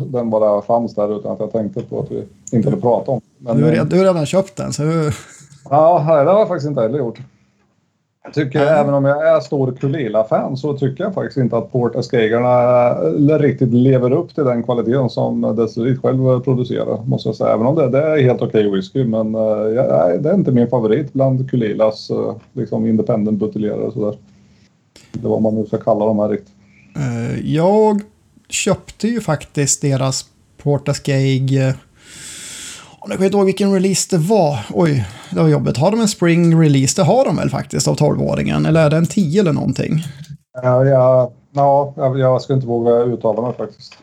den 0.07 0.31
bara 0.31 0.63
fanns 0.63 0.95
där 0.95 1.19
utan 1.19 1.33
att 1.33 1.41
jag 1.41 1.53
tänkte 1.53 1.83
på 1.83 2.01
att 2.01 2.11
vi 2.11 2.25
inte 2.53 2.71
hade 2.71 2.81
pratat 2.83 3.09
om. 3.09 3.21
Du, 3.39 3.65
har, 3.65 3.85
du 3.85 3.97
har 3.97 4.05
redan 4.05 4.27
köpt 4.27 4.57
den. 4.57 4.73
Så... 4.73 4.83
Ja, 5.71 5.99
det 6.25 6.31
har 6.31 6.39
jag 6.39 6.49
faktiskt 6.49 6.69
inte 6.69 6.81
heller 6.81 6.99
gjort. 6.99 7.19
Jag 8.25 8.35
tycker, 8.35 8.63
mm. 8.63 8.75
även 8.75 8.95
om 8.95 9.05
jag 9.05 9.37
är 9.37 9.41
stor 9.41 9.73
Kulila-fan, 9.73 10.57
så 10.57 10.77
tycker 10.77 11.05
jag 11.05 11.15
faktiskt 11.15 11.37
inte 11.37 11.57
att 11.57 11.73
Port 11.73 11.97
Escagarna 11.97 12.95
riktigt 13.39 13.73
lever 13.73 14.13
upp 14.13 14.35
till 14.35 14.45
den 14.45 14.63
kvaliteten 14.63 15.11
som 15.11 15.41
Desert 15.41 16.03
själv 16.03 16.41
producerar. 16.41 17.05
Måste 17.07 17.29
jag 17.29 17.37
säga. 17.37 17.55
Även 17.55 17.67
om 17.67 17.75
det, 17.75 17.89
det 17.89 18.03
är 18.03 18.23
helt 18.23 18.43
okej 18.43 18.67
okay 18.67 18.77
whisky, 18.77 19.05
men 19.05 19.35
uh, 19.35 19.75
jag, 19.75 20.23
det 20.23 20.31
är 20.31 20.35
inte 20.35 20.53
min 20.53 20.69
favorit 20.69 21.13
bland 21.13 21.51
Kulilas 21.51 22.11
liksom 22.53 22.87
independent 22.87 23.39
buteljerare. 23.39 23.93
Sådär. 23.93 24.19
Det 25.13 25.29
vad 25.29 25.43
man 25.43 25.55
nu 25.55 25.67
ska 25.67 25.79
kalla 25.79 26.05
dem 26.05 26.19
här 26.19 26.29
riktigt. 26.29 26.55
Jag 27.45 28.01
köpte 28.49 29.09
ju 29.09 29.21
faktiskt 29.21 29.83
deras 29.83 30.25
Port 30.63 30.89
Escague 30.89 31.75
jag 33.09 33.13
kommer 33.13 33.25
inte 33.25 33.37
ihåg 33.37 33.47
vilken 33.47 33.73
release 33.73 34.17
det 34.17 34.19
var. 34.19 34.59
Oj, 34.75 35.07
det 35.31 35.41
var 35.41 35.49
jobbigt. 35.49 35.77
Har 35.77 35.91
de 35.91 36.01
en 36.01 36.09
spring 36.09 36.61
release? 36.61 37.01
Det 37.01 37.07
har 37.07 37.25
de 37.25 37.37
väl 37.37 37.51
faktiskt 37.51 37.89
av 37.89 37.97
12-åringen? 37.97 38.69
Eller 38.69 38.85
är 38.87 38.91
det 38.91 38.97
en 38.97 39.07
10 39.07 39.41
eller 39.41 39.53
någonting? 39.53 40.05
Ja, 40.63 40.85
ja, 40.85 41.33
ja, 41.53 41.95
jag 42.17 42.43
ska 42.43 42.55
inte 42.55 42.67
våga 42.67 42.91
uttala 42.91 43.43
mig 43.43 43.53
faktiskt. 43.53 43.95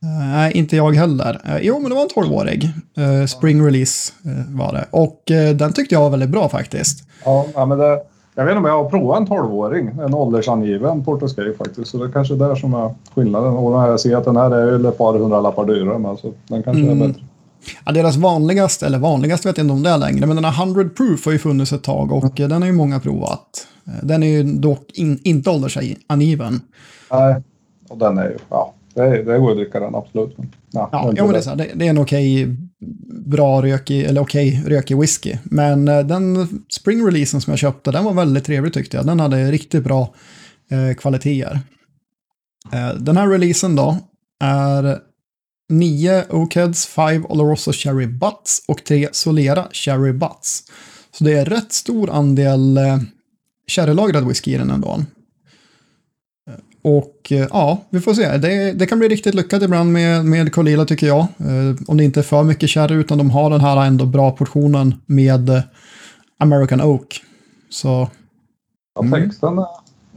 Nej, 0.00 0.52
uh, 0.52 0.58
inte 0.58 0.76
jag 0.76 0.96
heller. 0.96 1.40
Uh, 1.46 1.58
jo, 1.62 1.78
men 1.78 1.90
det 1.90 1.94
var 1.94 2.02
en 2.02 2.08
12-årig. 2.08 2.70
Uh, 2.98 3.20
eh, 3.20 3.26
spring 3.26 3.66
release 3.66 4.12
var 4.48 4.72
det. 4.72 4.84
Och 4.90 5.22
den 5.56 5.72
tyckte 5.72 5.94
jag 5.94 6.02
var 6.02 6.10
väldigt 6.10 6.30
bra 6.30 6.48
faktiskt. 6.48 7.08
Ja, 7.24 7.46
ja 7.54 7.66
men 7.66 7.78
det, 7.78 8.00
jag 8.34 8.44
vet 8.44 8.52
inte 8.52 8.58
om 8.58 8.64
jag 8.64 8.82
har 8.82 8.90
provat 8.90 9.20
en 9.20 9.26
12-åring. 9.26 9.88
En 9.88 10.14
åldersangiven 10.14 11.04
Portoscape 11.04 11.54
faktiskt. 11.58 11.90
Så 11.90 11.98
det 11.98 12.04
är 12.04 12.12
kanske 12.12 12.34
är 12.34 12.38
där 12.38 12.54
som 12.54 12.74
är 12.74 12.94
skillnaden. 13.14 13.52
Och 13.52 13.72
jag 13.72 14.00
ser 14.00 14.16
att 14.16 14.24
den 14.24 14.36
här 14.36 14.50
är 14.50 14.88
ett 14.88 14.98
par 14.98 15.18
hundra 15.18 15.40
lappar 15.40 15.64
dyrare. 15.64 15.98
Men 15.98 16.10
alltså, 16.10 16.32
den 16.48 16.62
kanske 16.62 16.82
mm. 16.82 17.02
är 17.02 17.08
bättre. 17.08 17.22
Ja, 17.84 17.92
deras 17.92 18.16
vanligaste, 18.16 18.86
eller 18.86 18.98
vanligaste 18.98 19.48
vet 19.48 19.56
jag 19.56 19.64
inte 19.64 19.72
om 19.72 19.82
det 19.82 19.90
är 19.90 19.98
längre, 19.98 20.26
men 20.26 20.36
den 20.36 20.44
här 20.44 20.62
100 20.62 20.84
proof 20.96 21.24
har 21.24 21.32
ju 21.32 21.38
funnits 21.38 21.72
ett 21.72 21.82
tag 21.82 22.12
och 22.12 22.40
mm. 22.40 22.50
den 22.50 22.62
har 22.62 22.66
ju 22.66 22.74
många 22.74 23.00
provat. 23.00 23.66
Den 24.02 24.22
är 24.22 24.26
ju 24.26 24.42
dock 24.42 24.90
in, 24.92 25.20
inte 25.22 25.50
åldersangiven. 25.50 26.60
Nej, 27.10 27.42
och 27.88 27.98
den 27.98 28.18
är 28.18 28.24
ju, 28.24 28.36
ja, 28.48 28.74
det, 28.94 29.22
det 29.22 29.38
går 29.38 29.50
att 29.50 29.56
dricka 29.56 29.80
den 29.80 29.94
absolut. 29.94 30.38
Men, 30.38 30.52
ja, 30.70 30.88
ja, 30.92 31.12
ja 31.16 31.24
men 31.24 31.32
det, 31.32 31.38
är 31.38 31.42
så 31.42 31.50
här, 31.50 31.56
det, 31.56 31.70
det, 31.74 31.86
är 31.86 31.90
en 31.90 31.98
okej, 31.98 32.56
bra 33.26 33.62
rökig, 33.62 34.04
eller 34.04 34.20
okej 34.20 34.62
rökig 34.66 34.98
whisky. 34.98 35.36
Men 35.44 35.88
eh, 35.88 36.00
den 36.00 36.48
spring-releasen 36.68 37.40
som 37.40 37.50
jag 37.50 37.58
köpte, 37.58 37.90
den 37.90 38.04
var 38.04 38.12
väldigt 38.12 38.44
trevlig 38.44 38.72
tyckte 38.72 38.96
jag. 38.96 39.06
Den 39.06 39.20
hade 39.20 39.50
riktigt 39.50 39.84
bra 39.84 40.14
eh, 40.70 40.94
kvaliteter. 40.94 41.60
Eh, 42.72 42.94
den 43.00 43.16
här 43.16 43.28
releasen 43.28 43.76
då 43.76 43.96
är 44.40 44.98
9 45.72 46.24
Oakheads, 46.30 46.86
5 46.86 47.26
Oloroso 47.28 47.72
Cherry 47.72 48.06
Butts 48.06 48.64
och 48.68 48.84
3 48.84 49.08
Solera 49.12 49.68
Cherry 49.72 50.12
Butts. 50.12 50.62
Så 51.10 51.24
det 51.24 51.32
är 51.32 51.44
rätt 51.44 51.72
stor 51.72 52.10
andel 52.10 52.76
eh, 52.76 52.98
sherrylagrad 53.68 54.28
whisky 54.28 54.54
i 54.54 54.58
den 54.58 54.70
ändå. 54.70 55.04
Eh, 56.48 56.54
och 56.82 57.32
eh, 57.32 57.46
ja, 57.50 57.84
vi 57.90 58.00
får 58.00 58.14
se. 58.14 58.36
Det, 58.36 58.72
det 58.72 58.86
kan 58.86 58.98
bli 58.98 59.08
riktigt 59.08 59.34
lyckat 59.34 59.62
ibland 59.62 59.92
med, 59.92 60.24
med 60.24 60.52
Colila 60.52 60.84
tycker 60.84 61.06
jag. 61.06 61.20
Eh, 61.20 61.76
om 61.86 61.96
det 61.96 62.04
inte 62.04 62.20
är 62.20 62.24
för 62.24 62.42
mycket 62.42 62.70
sherry 62.70 62.94
utan 62.94 63.18
de 63.18 63.30
har 63.30 63.50
den 63.50 63.60
här 63.60 63.86
ändå 63.86 64.06
bra 64.06 64.30
portionen 64.30 64.94
med 65.06 65.48
eh, 65.48 65.62
American 66.38 66.80
Oak. 66.80 67.22
Så... 67.70 68.08
Ja, 68.94 69.18
texten 69.18 69.64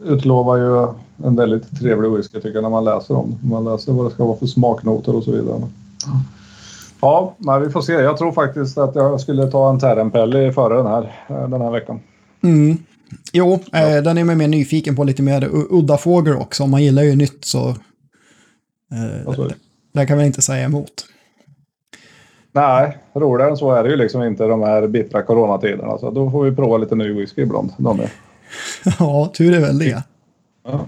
utlovar 0.03 0.57
ju 0.57 1.04
en 1.23 1.35
väldigt 1.35 1.79
trevlig 1.79 2.11
whisky 2.11 2.41
tycker 2.41 2.55
jag 2.55 2.63
när 2.63 2.69
man 2.69 2.85
läser 2.85 3.17
om 3.17 3.39
Man 3.43 3.63
läser 3.63 3.93
vad 3.93 4.05
det 4.05 4.11
ska 4.11 4.25
vara 4.25 4.37
för 4.37 4.45
smaknoter 4.45 5.15
och 5.15 5.23
så 5.23 5.31
vidare. 5.31 5.61
Ja, 7.01 7.35
men 7.37 7.61
vi 7.61 7.69
får 7.69 7.81
se. 7.81 7.93
Jag 7.93 8.17
tror 8.17 8.31
faktiskt 8.31 8.77
att 8.77 8.95
jag 8.95 9.21
skulle 9.21 9.51
ta 9.51 9.69
en 9.69 9.79
Terrenpelli 9.79 10.51
före 10.51 10.77
den 10.77 10.87
här, 10.87 11.11
den 11.47 11.61
här 11.61 11.71
veckan. 11.71 11.99
Mm. 12.43 12.77
Jo, 13.33 13.59
ja. 13.71 13.79
eh, 13.79 14.03
den 14.03 14.17
är 14.17 14.23
man 14.23 14.37
mer 14.37 14.47
nyfiken 14.47 14.95
på 14.95 15.03
lite 15.03 15.23
mer 15.23 15.49
udda 15.51 15.97
fågel 15.97 16.35
också. 16.35 16.63
Om 16.63 16.71
man 16.71 16.83
gillar 16.83 17.03
ju 17.03 17.15
nytt 17.15 17.45
så... 17.45 17.69
Eh, 17.69 19.35
det, 19.37 19.55
det 19.93 20.05
kan 20.05 20.17
vi 20.17 20.25
inte 20.25 20.41
säga 20.41 20.65
emot. 20.65 21.05
Nej, 22.51 22.97
roligare 23.13 23.49
än 23.49 23.57
så 23.57 23.71
är 23.71 23.83
det 23.83 23.89
ju 23.89 23.95
liksom 23.95 24.23
inte 24.23 24.43
de 24.43 24.61
här 24.61 24.87
bittra 24.87 25.21
coronatiderna. 25.21 25.97
Så 25.97 26.11
då 26.11 26.31
får 26.31 26.43
vi 26.43 26.55
prova 26.55 26.77
lite 26.77 26.95
ny 26.95 27.13
whisky 27.13 27.41
ibland. 27.41 27.71
De 27.77 28.01
ja, 28.99 29.31
tur 29.33 29.55
är 29.55 29.59
väl 29.59 29.79
det. 29.79 30.03
Ja. 30.63 30.85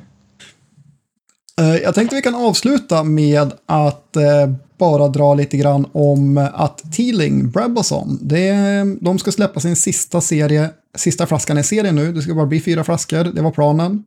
Eh, 1.60 1.76
jag 1.76 1.96
tänkte 1.96 2.16
vi 2.16 2.22
kan 2.22 2.36
avsluta 2.36 3.04
med 3.04 3.54
att 3.66 4.16
eh, 4.16 4.52
bara 4.78 5.08
dra 5.08 5.34
lite 5.34 5.58
grann 5.58 5.86
om 5.92 6.38
eh, 6.38 6.62
att 6.62 6.94
Teeling 6.94 7.50
Brabazon, 7.50 8.20
det, 8.22 8.56
de 9.02 9.20
ska 9.20 9.32
släppa 9.32 9.60
sin 9.60 9.76
sista 9.76 10.22
serie, 10.22 10.70
sista 10.96 11.26
flaskan 11.28 11.58
i 11.58 11.64
serien 11.64 11.96
nu. 11.96 12.14
Det 12.14 12.22
ska 12.22 12.36
bara 12.36 12.46
bli 12.46 12.62
fyra 12.62 12.84
flaskor, 12.84 13.24
det 13.24 13.42
var 13.42 13.52
planen. 13.52 14.04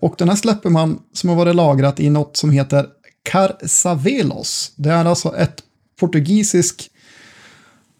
Och 0.00 0.14
den 0.18 0.28
här 0.28 0.36
släpper 0.36 0.70
man 0.70 0.98
som 1.12 1.28
har 1.28 1.36
varit 1.36 1.56
lagrat 1.56 2.00
i 2.00 2.10
något 2.10 2.36
som 2.36 2.50
heter 2.50 2.86
Carsavelos. 3.22 4.72
Det 4.76 4.90
är 4.90 5.04
alltså 5.04 5.36
ett 5.36 5.62
portugisiskt 6.00 6.90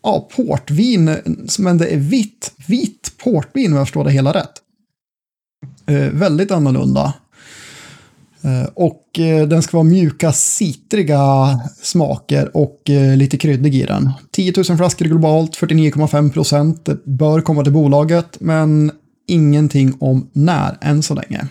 ja, 0.03 0.29
portvin, 0.37 1.17
men 1.59 1.79
det 1.79 1.87
är 1.87 1.97
vitt, 1.97 2.53
vitt 2.69 3.13
portvin 3.25 3.73
om 3.73 3.79
jag 3.79 3.87
förstår 3.87 4.05
det 4.05 4.11
hela 4.11 4.33
rätt. 4.33 4.53
Eh, 5.87 6.11
väldigt 6.13 6.51
annorlunda. 6.51 7.15
Eh, 8.43 8.69
och 8.75 9.19
eh, 9.19 9.49
den 9.49 9.63
ska 9.63 9.77
vara 9.77 9.85
mjuka, 9.85 10.33
citriga 10.33 11.25
smaker 11.83 12.57
och 12.57 12.91
eh, 12.91 13.17
lite 13.17 13.37
kryddig 13.37 13.75
i 13.75 13.83
den. 13.83 14.11
10 14.31 14.53
000 14.69 14.77
flaskor 14.77 15.07
globalt, 15.07 15.57
49,5 15.57 16.33
procent. 16.33 16.85
Det 16.85 17.05
bör 17.05 17.41
komma 17.41 17.63
till 17.63 17.73
bolaget, 17.73 18.41
men 18.41 18.91
ingenting 19.29 19.95
om 20.01 20.31
när 20.33 20.79
än 20.81 21.03
så 21.03 21.15
länge. 21.15 21.49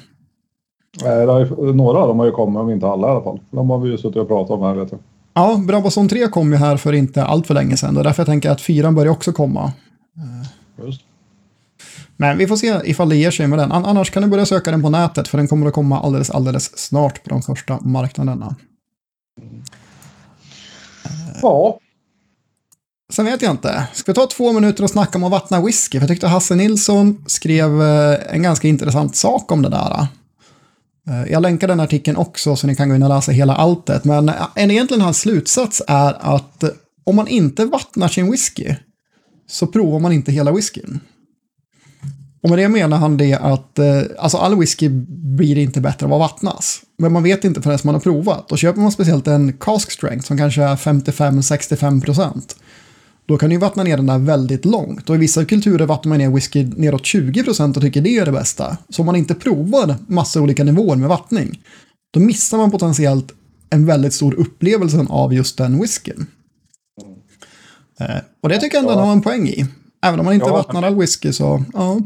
några 1.74 2.00
av 2.00 2.08
dem 2.08 2.20
har 2.20 2.26
ju 2.26 2.32
kommit, 2.32 2.60
om 2.60 2.70
inte 2.70 2.88
alla 2.88 3.08
i 3.08 3.12
alla 3.12 3.24
fall. 3.24 3.40
De 3.52 3.70
har 3.70 3.80
vi 3.80 3.90
ju 3.90 3.98
suttit 3.98 4.18
och 4.18 4.28
pratat 4.28 4.52
om 4.52 4.62
här 4.62 4.74
vet 4.74 4.92
jag. 4.92 5.00
Ja, 5.34 5.62
Brabazon 5.68 6.08
3 6.08 6.28
kom 6.28 6.52
ju 6.52 6.58
här 6.58 6.78
för 6.78 6.94
inte 6.94 7.24
allt 7.24 7.48
för 7.48 7.54
länge 7.54 7.78
sedan. 7.78 7.94
Det 7.94 8.00
är 8.00 8.04
därför 8.04 8.22
jag 8.22 8.28
tänker 8.28 8.50
att 8.50 8.62
4 8.62 8.92
börjar 8.92 9.12
också 9.12 9.32
komma. 9.32 9.74
Just. 10.86 11.02
Men 12.22 12.38
vi 12.38 12.48
får 12.48 12.56
se 12.56 12.82
ifall 12.84 13.10
det 13.10 13.16
ger 13.16 13.32
sig 13.32 13.48
med 13.48 13.60
den. 13.60 13.72
Annars 13.72 14.10
kan 14.10 14.24
du 14.24 14.30
börja 14.30 14.46
söka 14.46 14.72
den 14.72 14.82
på 14.82 14.90
nätet 14.90 15.28
för 15.28 15.38
den 15.38 15.48
kommer 15.48 15.68
att 15.68 15.74
komma 15.74 16.02
alldeles, 16.02 16.30
alldeles 16.30 16.78
snart 16.78 17.24
på 17.24 17.30
de 17.30 17.42
första 17.42 17.80
marknaderna. 17.82 18.56
Ja. 21.42 21.80
Sen 23.14 23.26
vet 23.26 23.42
jag 23.42 23.52
inte. 23.52 23.88
Ska 23.94 24.12
vi 24.12 24.16
ta 24.16 24.28
två 24.28 24.54
minuter 24.54 24.84
och 24.84 24.90
snacka 24.90 25.18
om 25.18 25.24
att 25.24 25.32
vattna 25.32 25.62
whisky? 25.62 25.98
För 25.98 26.02
jag 26.02 26.10
tyckte 26.10 26.28
Hasse 26.28 26.56
Nilsson 26.56 27.24
skrev 27.28 27.82
eh, 27.82 28.36
en 28.36 28.44
ganska 28.44 28.68
intressant 28.68 29.16
sak 29.16 29.52
om 29.52 29.62
det 29.62 29.70
där. 29.70 30.08
Eh, 31.10 31.32
jag 31.32 31.42
länkar 31.42 31.68
den 31.68 31.80
artikeln 31.80 32.18
också 32.18 32.56
så 32.56 32.68
ni 32.68 32.76
kan 32.76 32.90
gå 32.90 32.96
in 32.96 33.04
och 33.04 33.10
läsa 33.10 33.32
hela 33.32 33.56
alltet. 33.56 34.06
Men 34.06 34.32
en 34.56 34.72
egentligen 34.72 35.02
hans 35.02 35.20
slutsats 35.20 35.82
är 35.88 36.36
att 36.36 36.64
om 37.04 37.16
man 37.16 37.28
inte 37.28 37.66
vattnar 37.66 38.08
sin 38.08 38.32
whisky 38.32 38.76
så 39.48 39.68
provar 39.68 40.00
man 40.00 40.12
inte 40.12 40.32
hela 40.32 40.52
whiskyn. 40.52 41.00
Och 42.42 42.50
med 42.50 42.60
det 42.60 42.70
menar 42.70 42.98
han 42.98 43.18
det 43.18 43.34
att 43.34 43.80
eh, 43.80 44.02
alltså 44.20 44.38
all 44.38 44.60
whisky 44.60 44.90
blir 45.38 45.58
inte 45.58 45.82
bättre 45.82 46.06
av 46.06 46.14
att 46.14 46.20
vattnas. 46.20 46.82
Men 46.98 47.12
man 47.12 47.24
vet 47.24 47.44
inte 47.44 47.62
förrän 47.62 47.80
man 47.84 47.96
har 47.96 48.02
provat. 48.02 48.52
Och 48.52 48.58
köper 48.58 48.82
man 48.82 48.92
speciellt 48.92 49.28
en 49.28 49.54
cask 49.54 49.92
strength 49.92 50.28
som 50.28 50.38
kanske 50.38 50.64
är 50.64 50.76
55-65 50.76 52.02
procent. 52.04 52.56
Då 53.26 53.38
kan 53.38 53.50
du 53.50 53.58
vattna 53.58 53.84
ner 53.84 53.98
den 53.98 54.06
där 54.06 54.18
väldigt 54.18 54.66
långt. 54.66 55.10
Och 55.10 55.16
i 55.16 55.20
vissa 55.20 55.46
kulturer 55.46 55.86
vattnar 55.86 56.10
man 56.10 56.18
ner 56.18 56.30
whisky 56.30 56.64
neråt 56.64 57.06
20 57.06 57.44
procent 57.44 57.78
och 57.78 57.84
tycker 57.84 58.02
det 58.02 58.18
är 58.18 58.26
det 58.26 58.32
bästa. 58.32 58.78
Så 58.90 59.02
om 59.02 59.06
man 59.06 59.16
inte 59.16 59.36
provar 59.36 59.96
massa 60.08 60.42
olika 60.42 60.64
nivåer 60.64 60.96
med 60.96 61.10
vattning. 61.10 61.62
Då 62.14 62.20
missar 62.20 62.58
man 62.58 62.72
potentiellt 62.72 63.32
en 63.70 63.86
väldigt 63.86 64.14
stor 64.14 64.34
upplevelse 64.34 65.06
av 65.10 65.34
just 65.34 65.58
den 65.58 65.82
whiskyn. 65.82 66.26
Eh, 68.00 68.18
och 68.44 68.50
det 68.50 68.58
tycker 68.58 68.78
jag 68.78 68.84
ändå 68.84 68.94
ja. 68.94 69.06
har 69.06 69.12
en 69.12 69.22
poäng 69.22 69.48
i. 69.48 69.66
Även 70.02 70.20
om 70.20 70.26
man 70.26 70.34
inte 70.34 70.48
ja. 70.48 70.54
vattnar 70.54 70.84
all 70.84 70.96
whisky 70.96 71.34
så, 71.34 71.64
ja. 71.74 72.00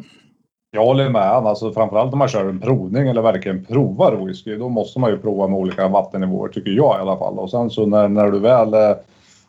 Jag 0.75 0.86
håller 0.86 1.09
med. 1.09 1.21
Alltså, 1.21 1.71
framförallt 1.71 2.13
om 2.13 2.19
man 2.19 2.27
kör 2.27 2.49
en 2.49 2.59
provning 2.59 3.07
eller 3.07 3.21
verkligen 3.21 3.65
provar 3.65 4.25
whisky. 4.25 4.55
Då 4.55 4.69
måste 4.69 4.99
man 4.99 5.09
ju 5.09 5.17
prova 5.17 5.47
med 5.47 5.59
olika 5.59 5.88
vattennivåer 5.88 6.49
tycker 6.49 6.71
jag 6.71 6.97
i 6.97 7.01
alla 7.01 7.17
fall. 7.17 7.39
Och 7.39 7.51
sen 7.51 7.69
så 7.69 7.86
när, 7.86 8.07
när 8.07 8.31
du 8.31 8.39
väl 8.39 8.73
eh, 8.73 8.95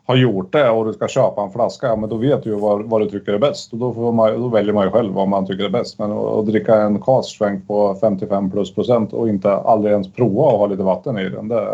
har 0.07 0.17
gjort 0.17 0.53
det 0.53 0.71
och 0.71 0.87
du 0.87 0.93
ska 0.93 1.09
köpa 1.09 1.43
en 1.43 1.51
flaska, 1.51 1.87
ja, 1.87 1.97
men 1.97 2.11
då 2.11 2.17
vet 2.17 2.43
du 2.43 2.51
ju 2.51 2.57
vad, 2.57 2.85
vad 2.85 3.01
du 3.01 3.11
tycker 3.11 3.33
är 3.33 3.39
bäst. 3.39 3.73
Och 3.73 3.79
då, 3.79 4.13
man, 4.13 4.41
då 4.41 4.49
väljer 4.49 4.73
man 4.73 4.85
ju 4.85 4.91
själv 4.91 5.13
vad 5.13 5.29
man 5.29 5.47
tycker 5.47 5.65
är 5.65 5.69
bäst. 5.69 5.99
Men 5.99 6.13
att 6.13 6.47
dricka 6.47 6.83
en 6.83 7.03
strength 7.23 7.67
på 7.67 7.95
55 8.01 8.51
plus 8.51 8.75
procent 8.75 9.13
och 9.13 9.29
inte 9.29 9.53
aldrig 9.53 9.93
ens 9.93 10.13
prova 10.13 10.49
att 10.49 10.59
ha 10.59 10.67
lite 10.67 10.83
vatten 10.83 11.19
i 11.19 11.29
den. 11.29 11.49
Det, 11.49 11.67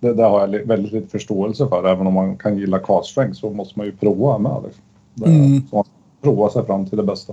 det, 0.00 0.14
det 0.14 0.24
har 0.24 0.40
jag 0.40 0.66
väldigt 0.66 0.92
lite 0.92 1.08
förståelse 1.08 1.68
för. 1.68 1.88
Även 1.88 2.06
om 2.06 2.14
man 2.14 2.36
kan 2.36 2.58
gilla 2.58 3.02
strength 3.02 3.40
så 3.40 3.50
måste 3.50 3.78
man 3.78 3.86
ju 3.86 3.92
prova 3.92 4.38
med. 4.38 4.56
Liksom. 4.64 4.82
Det, 5.14 5.26
mm. 5.26 5.62
Så 5.70 5.76
man 5.76 5.84
prova 6.22 6.48
sig 6.48 6.66
fram 6.66 6.86
till 6.86 6.96
det 6.96 7.04
bästa. 7.04 7.32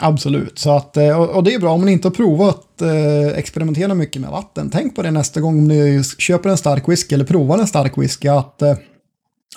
Absolut, 0.00 0.58
så 0.58 0.76
att, 0.76 0.96
eh, 0.96 1.16
och 1.16 1.44
det 1.44 1.54
är 1.54 1.58
bra 1.58 1.72
om 1.72 1.80
man 1.80 1.88
inte 1.88 2.08
har 2.08 2.14
provat 2.14 2.82
eh, 2.82 3.38
experimentera 3.38 3.94
mycket 3.94 4.22
med 4.22 4.30
vatten. 4.30 4.70
Tänk 4.70 4.94
på 4.94 5.02
det 5.02 5.10
nästa 5.10 5.40
gång 5.40 5.58
om 5.58 5.68
ni 5.68 6.02
köper 6.18 6.50
en 6.50 6.56
stark 6.56 6.88
whisky 6.88 7.14
eller 7.14 7.24
provar 7.24 7.58
en 7.58 7.66
stark 7.66 7.98
whisky. 7.98 8.28
Att, 8.28 8.62
eh, 8.62 8.74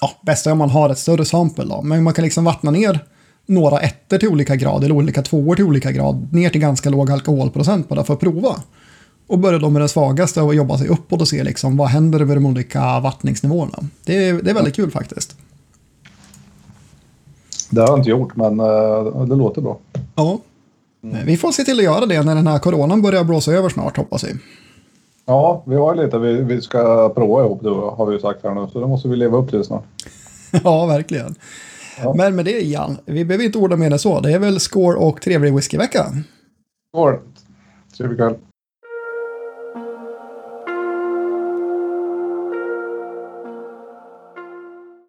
ja, 0.01 0.11
bästa 0.25 0.49
är 0.49 0.51
om 0.51 0.57
man 0.57 0.69
har 0.69 0.89
ett 0.89 0.97
större 0.99 1.25
sample 1.25 1.65
då, 1.65 1.81
men 1.81 2.03
man 2.03 2.13
kan 2.13 2.23
liksom 2.23 2.43
vattna 2.43 2.71
ner 2.71 2.99
några 3.45 3.79
ettor 3.79 4.17
till 4.17 4.29
olika 4.29 4.55
grad 4.55 4.83
eller 4.83 4.95
olika 4.95 5.21
tvåor 5.21 5.55
till 5.55 5.65
olika 5.65 5.91
grad 5.91 6.33
ner 6.33 6.49
till 6.49 6.61
ganska 6.61 6.89
låg 6.89 7.11
alkoholprocent 7.11 7.89
bara 7.89 8.03
för 8.03 8.13
att 8.13 8.19
prova. 8.19 8.55
Och 9.27 9.39
börja 9.39 9.59
då 9.59 9.69
med 9.69 9.81
den 9.81 9.89
svagaste 9.89 10.41
och 10.41 10.55
jobba 10.55 10.77
sig 10.77 10.87
uppåt 10.87 11.21
och 11.21 11.27
se 11.27 11.43
liksom 11.43 11.77
vad 11.77 11.87
händer 11.87 12.19
över 12.19 12.35
de 12.35 12.45
olika 12.45 12.99
vattningsnivåerna. 12.99 13.79
Det 14.05 14.27
är, 14.27 14.33
det 14.33 14.49
är 14.49 14.53
väldigt 14.53 14.75
kul 14.75 14.91
faktiskt. 14.91 15.35
Det 17.69 17.81
har 17.81 17.87
jag 17.87 17.99
inte 17.99 18.09
gjort, 18.09 18.35
men 18.35 18.59
uh, 18.59 19.25
det 19.25 19.35
låter 19.35 19.61
bra. 19.61 19.77
Ja. 20.15 20.39
Mm. 21.03 21.25
Vi 21.25 21.37
får 21.37 21.51
se 21.51 21.63
till 21.63 21.77
att 21.79 21.83
göra 21.83 22.05
det 22.05 22.23
när 22.23 22.35
den 22.35 22.47
här 22.47 22.59
coronan 22.59 23.01
börjar 23.01 23.23
blåsa 23.23 23.51
över 23.51 23.69
snart, 23.69 23.97
hoppas 23.97 24.23
vi. 24.23 24.33
Ja, 25.25 25.63
vi 25.65 25.75
har 25.75 25.95
lite 25.95 26.19
vi, 26.19 26.41
vi 26.41 26.61
ska 26.61 27.09
prova 27.09 27.45
ihop 27.45 27.63
det 27.63 27.69
har 27.69 28.05
vi 28.05 28.19
sagt 28.19 28.43
här 28.43 28.53
nu, 28.53 28.67
så 28.73 28.79
det 28.79 28.87
måste 28.87 29.07
vi 29.07 29.15
leva 29.15 29.37
upp 29.37 29.49
till 29.49 29.63
snart. 29.63 29.83
ja, 30.63 30.85
verkligen. 30.85 31.35
Ja. 32.03 32.13
Men 32.13 32.35
med 32.35 32.45
det 32.45 32.61
Jan, 32.61 32.97
vi 33.05 33.25
behöver 33.25 33.45
inte 33.45 33.57
orda 33.57 33.75
mer 33.75 33.91
än 33.91 33.99
så. 33.99 34.19
Det 34.19 34.33
är 34.33 34.39
väl 34.39 34.59
score 34.59 34.97
och 34.97 35.21
trevlig 35.21 35.55
whiskyvecka. 35.55 36.05
Skål! 36.93 37.19
Trevlig 37.97 38.17
kväll. 38.17 38.35